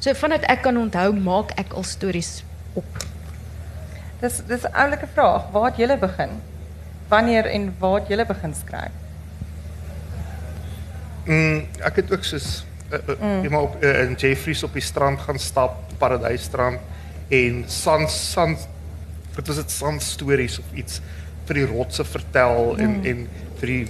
[0.00, 2.44] So vandat ek kan onthou, maak ek al stories
[2.74, 3.06] op.
[4.20, 5.50] Dis dis 'n oulike vraag.
[5.52, 6.30] Waar het julle begin?
[7.08, 8.94] Wanneer en waar het julle begin skryf?
[11.24, 13.54] Mm, ek het ook soos uh, uh, mm.
[13.54, 16.78] op uh, in Jeffreys op die strand gaan stap, Paradysstrand
[17.28, 18.68] en sand sand
[19.36, 21.00] wat was dit sand stories of iets
[21.46, 22.84] vir die rotse vertel mm.
[22.84, 23.26] en en
[23.60, 23.82] vir die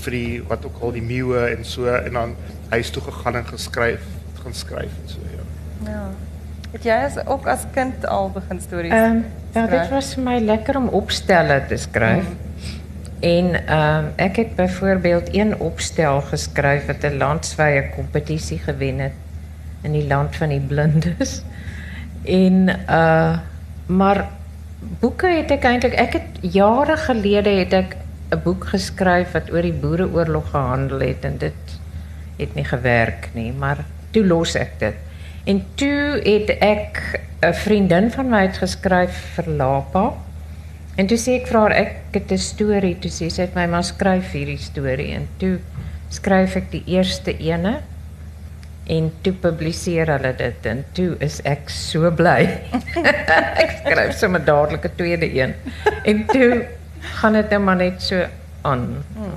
[0.00, 2.34] vir die wat ook al die meeuwe en so en dan
[2.70, 4.04] huis toe gegaan en geskryf,
[4.42, 5.46] gaan skryf en so ja.
[5.90, 6.04] Ja.
[6.70, 8.92] Het jy as ook as kind al begin stories?
[8.94, 9.24] Ehm
[9.54, 9.70] ja, skryf?
[9.70, 12.28] dit was vir my lekker om opstelle te skryf.
[13.20, 19.18] En ehm ek het byvoorbeeld een opstel geskryf wat 'n landswye kompetisie gewen het
[19.82, 21.42] in die land van die blindes.
[22.24, 23.38] En uh
[23.90, 24.28] maar
[24.80, 27.96] boeke het ek eintlik ek het jare gelede het ek
[28.32, 31.78] 'n boek geskryf wat oor die boereoorlog gehandel het en dit
[32.38, 34.94] het nie gewerk nie, maar toe los ek dit.
[35.44, 40.14] En toe het ek 'n vriendin van my het geskryf vir Lapa.
[40.96, 43.66] En toe sê ek vir haar ek het 'n storie, toe sê sy het my
[43.66, 45.58] maar skryf hierdie storie en toe
[46.08, 47.80] skryf ek die eerste ene
[48.90, 50.66] En toen publiceren ze dit.
[50.66, 52.62] En toen is ik zo blij.
[53.64, 55.54] ik schrijf ze maar dadelijk een tweede in.
[56.02, 56.62] En toen
[57.00, 58.24] gaat het helemaal niet zo
[58.60, 59.04] aan.
[59.14, 59.32] Hmm.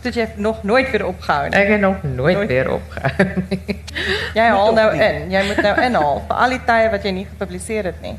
[0.00, 1.60] Dus je hebt nog nooit weer opgehouden?
[1.60, 3.48] Ik heb nog nooit, weer opgehouden.
[4.34, 5.30] jij al nou en.
[5.30, 6.24] Jij moet nou en al.
[6.26, 8.18] Voor al die tijden wat je niet gepubliceerd hebt, Nie.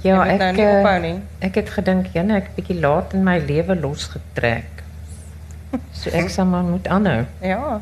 [0.00, 1.22] Ja, ik, nou nie eh, nie.
[1.38, 4.64] het gedink, ja, ik heb bietjie laat in my lewe losgetrek.
[5.98, 7.24] so ek sal maar moet aanhou.
[7.40, 7.80] Ja.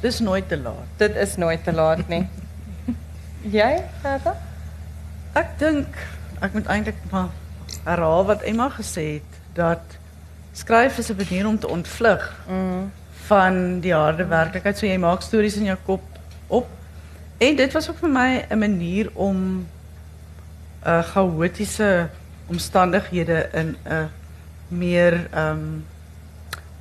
[0.00, 0.86] Dis nooit te laat.
[0.96, 2.28] dit is nooit te laat nie.
[3.56, 4.34] Jy, Gerda?
[5.32, 5.96] Ek dink
[6.40, 7.28] ek moet eintlik maar
[7.84, 9.80] herhaal wat Emma gesê het dat
[10.52, 12.90] skryf is 'n manier om te ontvlug Mm.
[13.26, 14.78] van die harde werklikheid.
[14.78, 16.02] So jy maak stories in jou kop
[16.46, 16.66] op.
[17.38, 19.66] En dit was ook vir my 'n manier om
[20.86, 22.08] uh chaotiese
[22.46, 24.08] omstandighede in 'n
[24.68, 25.82] meer ehm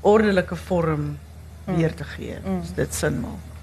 [0.01, 1.17] ordelike vorm
[1.65, 2.37] weer te gee.
[2.43, 2.59] Mm.
[2.61, 3.53] As dit sin maak.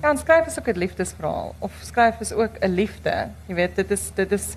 [0.00, 3.28] Ja, en skryf is ook 'n liefdesverhaal of skryf is ook 'n liefde.
[3.46, 4.54] Jy weet, dit is dit is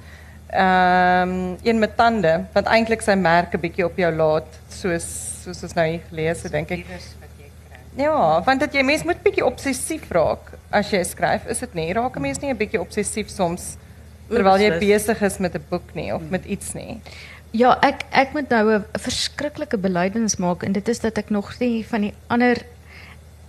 [0.48, 5.08] ehm een met tande wat eintlik sy merk 'n bietjie op jou laat, soos
[5.44, 6.86] soos ons nou hier gelees het, dink ek.
[7.96, 11.94] Ja, want dat jy mens moet bietjie obsessief raak as jy skryf, is dit nie?
[11.94, 13.78] Raak 'n mens nie 'n bietjie obsessief soms
[14.30, 14.90] terwyl jy Beslis.
[14.90, 17.02] besig is met 'n boek nie of met iets nie?
[17.52, 21.60] Ja, ek ek moet nou 'n verskriklike belydenis maak en dit is dat ek nog
[21.60, 22.58] nie van die ander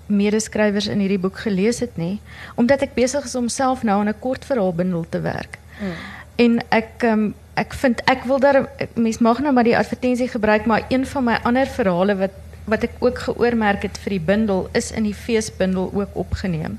[0.09, 2.19] medeskrywers in hierdie boek gelees het nie,
[2.57, 5.59] omdat ek besig is om self nou aan 'n kortverhaalbundel te werk.
[5.81, 5.93] Mm.
[6.37, 10.67] En ek um, ek vind ek wil daar mens mag nou maar die advertensie gebruik,
[10.67, 12.37] maar een van my ander verhale wat
[12.69, 16.79] wat ek ook geoormerk het vir die bundel is in die feesbundel ook opgeneem.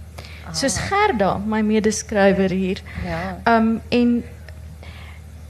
[0.54, 2.82] Soos Gerda, my medeskrywer hier.
[3.06, 3.38] Ja.
[3.58, 4.24] Um en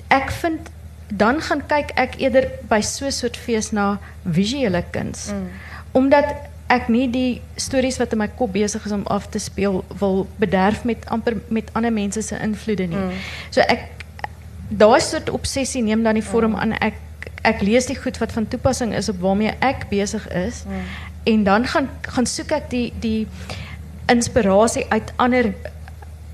[0.08, 0.72] ek vind
[1.10, 5.32] dan gaan kyk ek eerder by so 'n soort fees na visuele kuns.
[5.32, 5.50] Mm.
[5.92, 6.26] Omdat
[6.70, 10.28] ek nie die stories wat in my kop besig is om af te speel wil
[10.38, 12.98] bederf met amper met ander mense se invloede nie.
[12.98, 13.12] Mm.
[13.50, 13.88] So ek
[14.70, 16.94] daai soort obsessie neem dan die vorm aan ek
[17.44, 20.84] ek lees die goed wat van toepassing is op waarmee ek besig is Mm.
[21.24, 23.28] en dan gaan gaan soek ek die die
[24.08, 25.54] inspirasie uit ander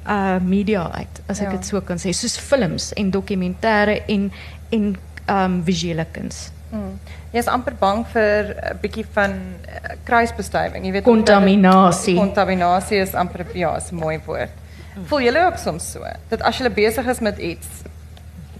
[0.07, 1.51] uh media uit as ek Ja.
[1.57, 4.31] dit so kan sê soos films en dokumentêre en
[4.71, 4.95] en
[5.29, 6.51] um visuele kuns.
[6.71, 6.99] Mm.
[7.35, 9.33] Jy is amper bang vir 'n bietjie van
[9.67, 11.03] uh, kruisbestuiving, jy weet.
[11.03, 12.15] Contaminasie.
[12.15, 14.53] Contaminasie is amper ja, is 'n mooi woord.
[15.09, 17.67] Voel julle ook soms so dat as jy besig is met iets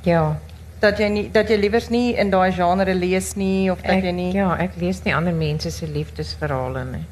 [0.04, 0.36] Ja.
[0.82, 4.04] dat jy nie dat jy liewers nie in daai genre lees nie of dat Ek,
[4.04, 7.06] jy nie ja, ek lees nie ander mense se liefdesverhale nie.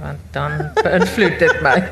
[0.00, 1.82] Want dan beïnvloed dit my.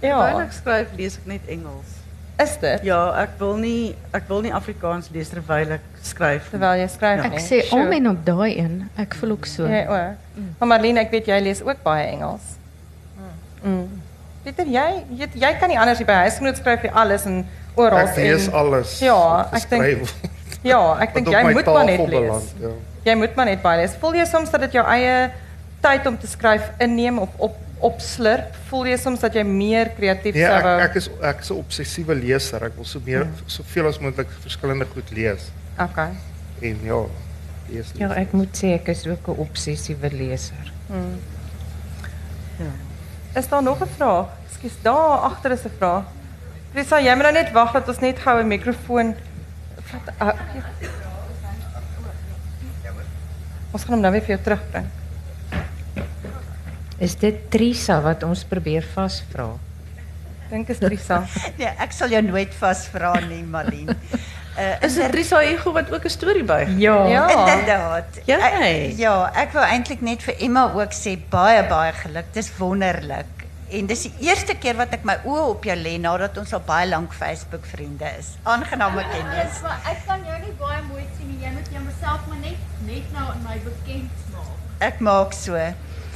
[0.00, 1.99] Ja ek skryf, lees ek net Engels.
[2.42, 6.42] Is dit Ja, ek wil nie ek wil nie Afrikaans lees terwyl ek skryf.
[6.42, 6.50] nie.
[6.58, 7.38] terwyl jy skryf Ek nie.
[7.44, 7.82] sê Sure.
[7.82, 8.90] almen op daai een.
[8.96, 9.66] Ek voel ook so.
[9.66, 10.44] Jy ook.
[10.58, 12.56] Maar Marlene, ek weet jy lees ook baie Engels.
[13.62, 13.88] Mm.
[14.44, 17.42] Pieter, jy jy, jy kan nie anders nie by huisgenoot skryf jy alles en
[17.76, 18.94] oral Ek lees alles.
[19.04, 20.08] Ja, ek dink
[20.64, 22.08] ja, ek dink jy moet maar net lees.
[22.08, 22.68] beland, Ja.
[23.04, 23.94] Jy moet maar net baie lees.
[24.00, 25.30] Voel jy soms dat dit jou eie
[25.80, 28.54] tyd om te skryf inneem of op opslurp?
[28.68, 30.78] Voel jy soms dat jy meer kreatief Nee, sou ek wou?
[30.80, 32.64] ek is ek is 'n obsessiewe leser.
[32.64, 35.50] Ek wil so meer soveel as moontlik verskillende goed lees.
[35.78, 36.10] Okay.
[36.62, 37.00] En ja,
[37.68, 37.92] lees.
[37.96, 40.72] Ja, lees, ek moet sê ek is ook 'n obsessiewe leser.
[43.34, 44.26] Is daar nog 'n vraag?
[44.50, 46.04] Ekskuus, daar agter is 'n vraag.
[46.74, 49.14] Risa, jy moet nou net wag dat ons net gou 'n mikrofoon
[49.90, 50.14] vat.
[50.20, 50.32] Uh,
[53.72, 54.86] ons gaan hom nou weer vir jou terugbring.
[57.00, 59.48] Is dit Trisa wat ons probeer vasvra?
[60.50, 61.22] Dink is Risa.
[61.56, 63.88] Nee, ek sal jou nooit vasvra nie, Malien.
[64.58, 66.66] Uh, Is dit Risa Ego wat ook 'n storie by?
[66.76, 66.96] Ja.
[67.08, 67.22] Ja.
[67.30, 68.18] Inderdaad.
[68.26, 68.36] Jy?
[68.36, 72.32] Ek, ja, ek wil eintlik net vir Emma ook sê baie baie geluk.
[72.34, 73.30] Dis wonderlik.
[73.70, 76.62] En dis die eerste keer wat ek my oë op jou lê nadat ons al
[76.66, 78.34] baie lank Facebook vriende is.
[78.42, 79.62] Aangename kennis.
[79.62, 81.38] Maar ek kan jou nie baie mooi sien nie.
[81.46, 84.58] Jy moet jouself maar net net nou aan my bekend maak.
[84.80, 85.54] Ek maak so.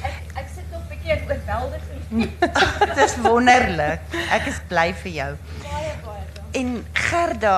[0.05, 2.03] Ek ek sit nog 'n bietjie in oorweldiging.
[2.99, 4.01] Dis wonderlik.
[4.31, 5.33] Ek is bly vir jou.
[5.65, 6.23] baie baie.
[6.55, 7.55] En Gerda,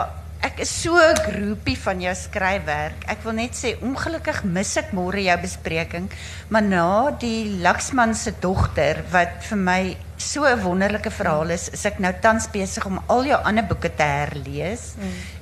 [0.47, 3.05] ek is so 'n groepie van jou skryfwerk.
[3.09, 6.09] Ek wil net sê ongelukkig mis ek môre jou bespreking,
[6.49, 11.85] maar na die Laksman se dogter wat vir my so 'n wonderlike verhaal is, is
[11.85, 14.95] ek nou tans besig om al jou ander boeke te herlees.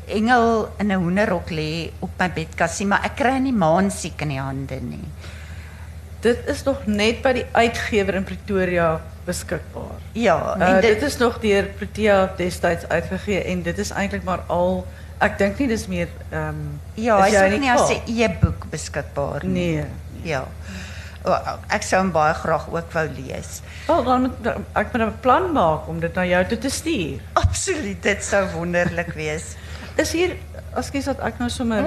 [0.08, 4.28] Engel in 'n hoenderrok lê op my bedkassie, maar ek kry nie maan siek in
[4.28, 5.04] die hande nie.
[6.24, 10.00] Dit is nog net by die uitgewer in Pretoria beskikbaar.
[10.16, 14.24] Ja, Uh, en dit dit is nog deur Protea destyds uitgegee en dit is eintlik
[14.24, 14.86] maar al
[15.24, 17.90] ek dink nie dis meer ehm um, ja, is hy's ook nie as?
[17.90, 19.74] 'n e-boek beskikbaar nie.
[19.76, 19.84] nee.
[20.24, 20.46] Ja.
[21.24, 21.32] O,
[21.72, 23.60] ek sou hom baie graag ook wou lees.
[23.86, 27.20] Wel dan moet ek moet 'n plan maak om dit na jou toe te stuur.
[27.44, 29.54] Absoluut, dit sou wonderlik wees.
[29.96, 30.36] Is hier
[30.76, 31.84] ekskuus dat ek nou sommer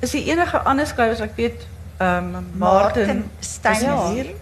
[0.00, 1.66] is die enige ander skrywers ek weet
[2.02, 2.46] um,
[3.40, 4.08] is is hier.
[4.12, 4.34] hier.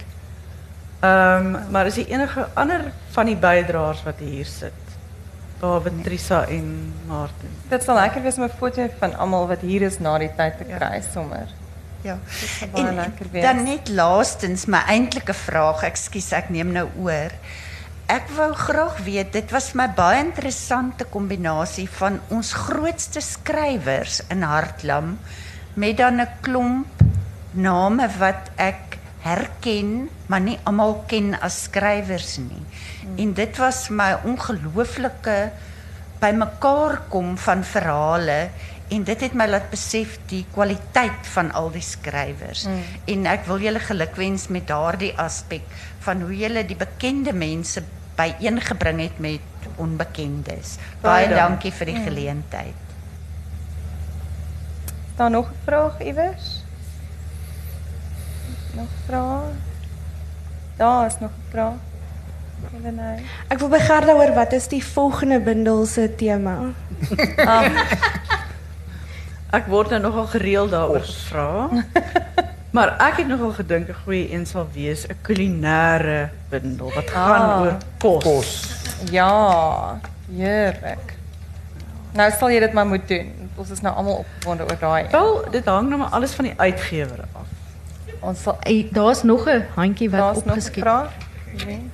[1.00, 4.72] Ehm maar is die enige ander van die bydraers wat hier sit.
[5.60, 7.52] Behalwe Trisa en Martin.
[7.68, 10.58] Dit sal lekker wees om 'n foto van almal wat hier is na die tyd
[10.58, 11.48] te kry sommer.
[12.02, 12.18] Ja.
[12.26, 13.42] sal baie lekker wees.
[13.42, 17.32] dan net laastens my eintlike vraag, ekskuus, ek neem nou oor.
[18.06, 24.42] Ek wou graag weet, dit was my baie interessante kombinasie van ons grootste skrywers in
[24.42, 25.18] Hartlam
[25.74, 26.99] met dan 'n klomp
[27.52, 32.62] name wat ek herken, maar nie almal ken as skrywers nie.
[33.20, 35.38] En dit was my ongelooflike
[36.20, 38.50] bymekaar kom van verhale
[38.90, 42.66] en dit het my laat besef die kwaliteit van al die skrywers.
[42.66, 42.80] Mm.
[43.14, 45.66] En ek wil julle gelukwens met daardie aspek
[46.04, 47.84] van hoe julle die bekende mense
[48.18, 50.76] byeengebring het met onbekendes.
[51.00, 52.88] Baie, Baie dankie vir die geleentheid.
[54.90, 56.59] Is daar nog 'n vraag iewers?
[58.72, 59.50] Nog vrae?
[60.76, 61.72] Daar is nog 'n vraag.
[62.82, 63.18] Nou.
[63.48, 66.58] Ek wil by Gerda hoor wat is die volgende bundel se tema?
[69.50, 71.68] Ek word nou nogal gereeld daaroor gevra.
[72.70, 77.50] Maar ek het nogal gedink 'n goeie een sal wees 'n kulinaire bundel wat gaan
[77.50, 77.60] Ah.
[77.60, 78.22] oor kos.
[78.22, 78.70] Kos.
[79.10, 79.98] Ja,
[80.36, 81.16] heerlik.
[82.12, 83.50] Nou sal jy dit maar moet doen.
[83.56, 85.06] Ons is nou almal opgewonde oor daai.
[85.10, 87.24] Wel, dit hang nou maar alles van die uitgewer.
[88.20, 88.58] Ons sal
[88.90, 90.82] daar's nog 'n handjie wat daar's nog 'n opgeskiet.
[90.82, 91.12] vraag.
[91.66, 91.90] Nee.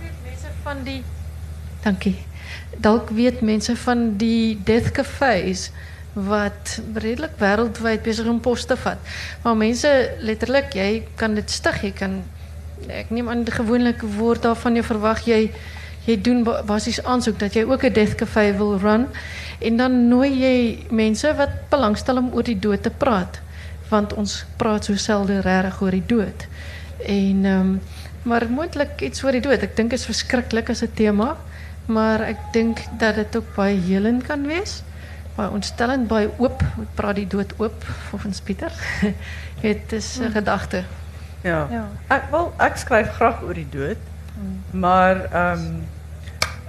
[0.00, 1.02] weet mense van die
[1.82, 2.18] Dankie.
[2.76, 5.70] Dalk weet mense van die death cafés
[6.12, 8.98] wat redelik wêreldwyd besig om pos te vat.
[9.42, 12.22] Maar mense letterlik, jy kan dit stig, jy kan
[12.88, 15.40] ek neem aan die gewoonlike woord daarvan jy verwag jy
[16.06, 19.06] jy doen ba- basies aansoek dat jy ook 'n death café wil run
[19.60, 23.40] en dan nooi jy mense wat belangstel om oor die dood te praat
[23.90, 26.46] want ons praat so selde regtig oor die dood.
[27.06, 27.80] En ehm um,
[28.22, 29.62] maar moontlik iets oor die dood.
[29.62, 31.36] Ek dink is verskriklik as 'n tema,
[31.86, 34.82] maar ek dink dat dit ook baie helend kan wees.
[35.36, 36.62] Baie ontstellend, baie oop.
[36.62, 38.72] Ek praat die dood oop volgens Pieter.
[39.62, 40.82] Dit is 'n gedagte.
[41.42, 41.66] Ja.
[41.70, 41.88] Ja.
[42.08, 43.96] Ek wel ek skryf graag oor die dood.
[44.70, 45.64] Maar ehm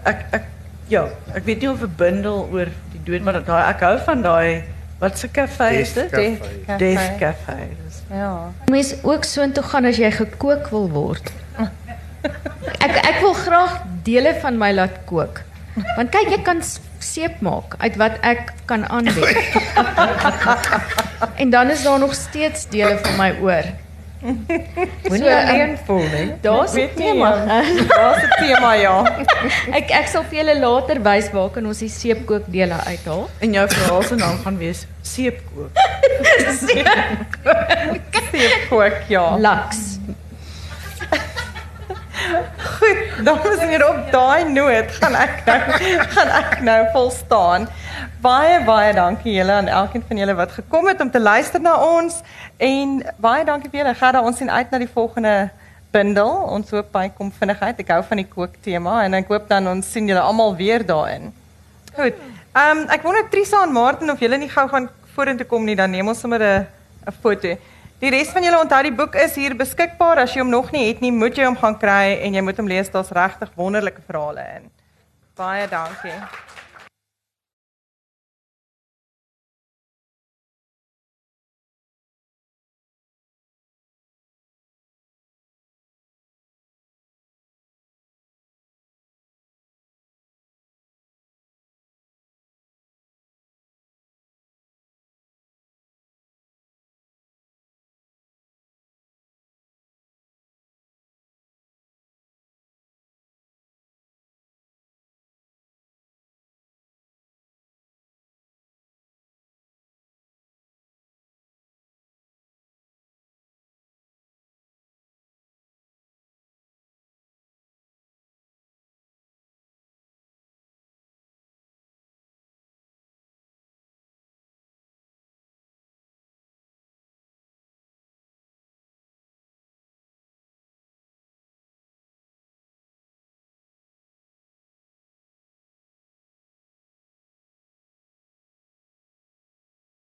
[0.08, 0.44] ek ek
[0.88, 1.04] ja,
[1.36, 4.64] ek weet nie of 'n bundel oor die dood maar daai ek hou van daai
[5.00, 6.10] wat se kafee is dit?
[6.12, 6.78] Death Café.
[6.78, 7.58] Death Café.
[7.86, 8.52] Dis- Ja.
[8.72, 11.32] Mens ook soontoe gaan as jy gekook wil word.
[12.86, 15.42] Ek ek wil graag dele van my laat kook.
[15.98, 16.62] Want kyk, ek kan
[17.00, 19.38] seep maak uit wat ek kan aanbied.
[21.42, 23.64] en dan is daar nog steeds dele van my oor.
[24.22, 26.34] Moenie alleen voel nie.
[26.42, 27.30] Daar's 'n tema.
[27.98, 28.98] Daar's 'n tema ja.
[29.72, 33.30] Ek ek sal vir julle later wys waar kan ons die seepkookdele uithaal.
[33.40, 35.72] En jou verhaal se naam gaan wees seepkook.
[38.32, 39.38] Seepkook ja.
[39.38, 40.00] Laks.
[42.58, 45.60] Goed, dames en here op daai noot gaan ek nou
[46.16, 47.68] gaan ek nou vol staan.
[48.22, 51.76] Baie baie dankie julle aan elkeen van julle wat gekom het om te luister na
[51.82, 52.22] ons
[52.58, 53.96] en baie dankie vir julle.
[53.96, 55.50] Gerda, ons sien uit na die volgende
[55.92, 56.34] bundel.
[56.58, 57.84] Ons hoop hy kom vinnig uit.
[57.84, 61.32] Ek van die kook tema en ek hoop dan ons sien julle almal weer daarin.
[61.96, 62.20] Goed.
[62.58, 65.76] Ehm um, ek wonder Trisa en Martin of julle nie gou gaan vorentoe kom nie,
[65.76, 66.68] dan neem ons sommer 'n
[67.08, 67.56] 'n foto.
[68.00, 70.20] Die res van julle onthou die boek is hier beskikbaar.
[70.22, 72.58] As jy hom nog nie het nie, moet jy hom gaan kry en jy moet
[72.58, 72.90] hom lees.
[72.90, 74.70] Daar's regtig wonderlike verhale in.
[75.36, 76.14] Baie dankie.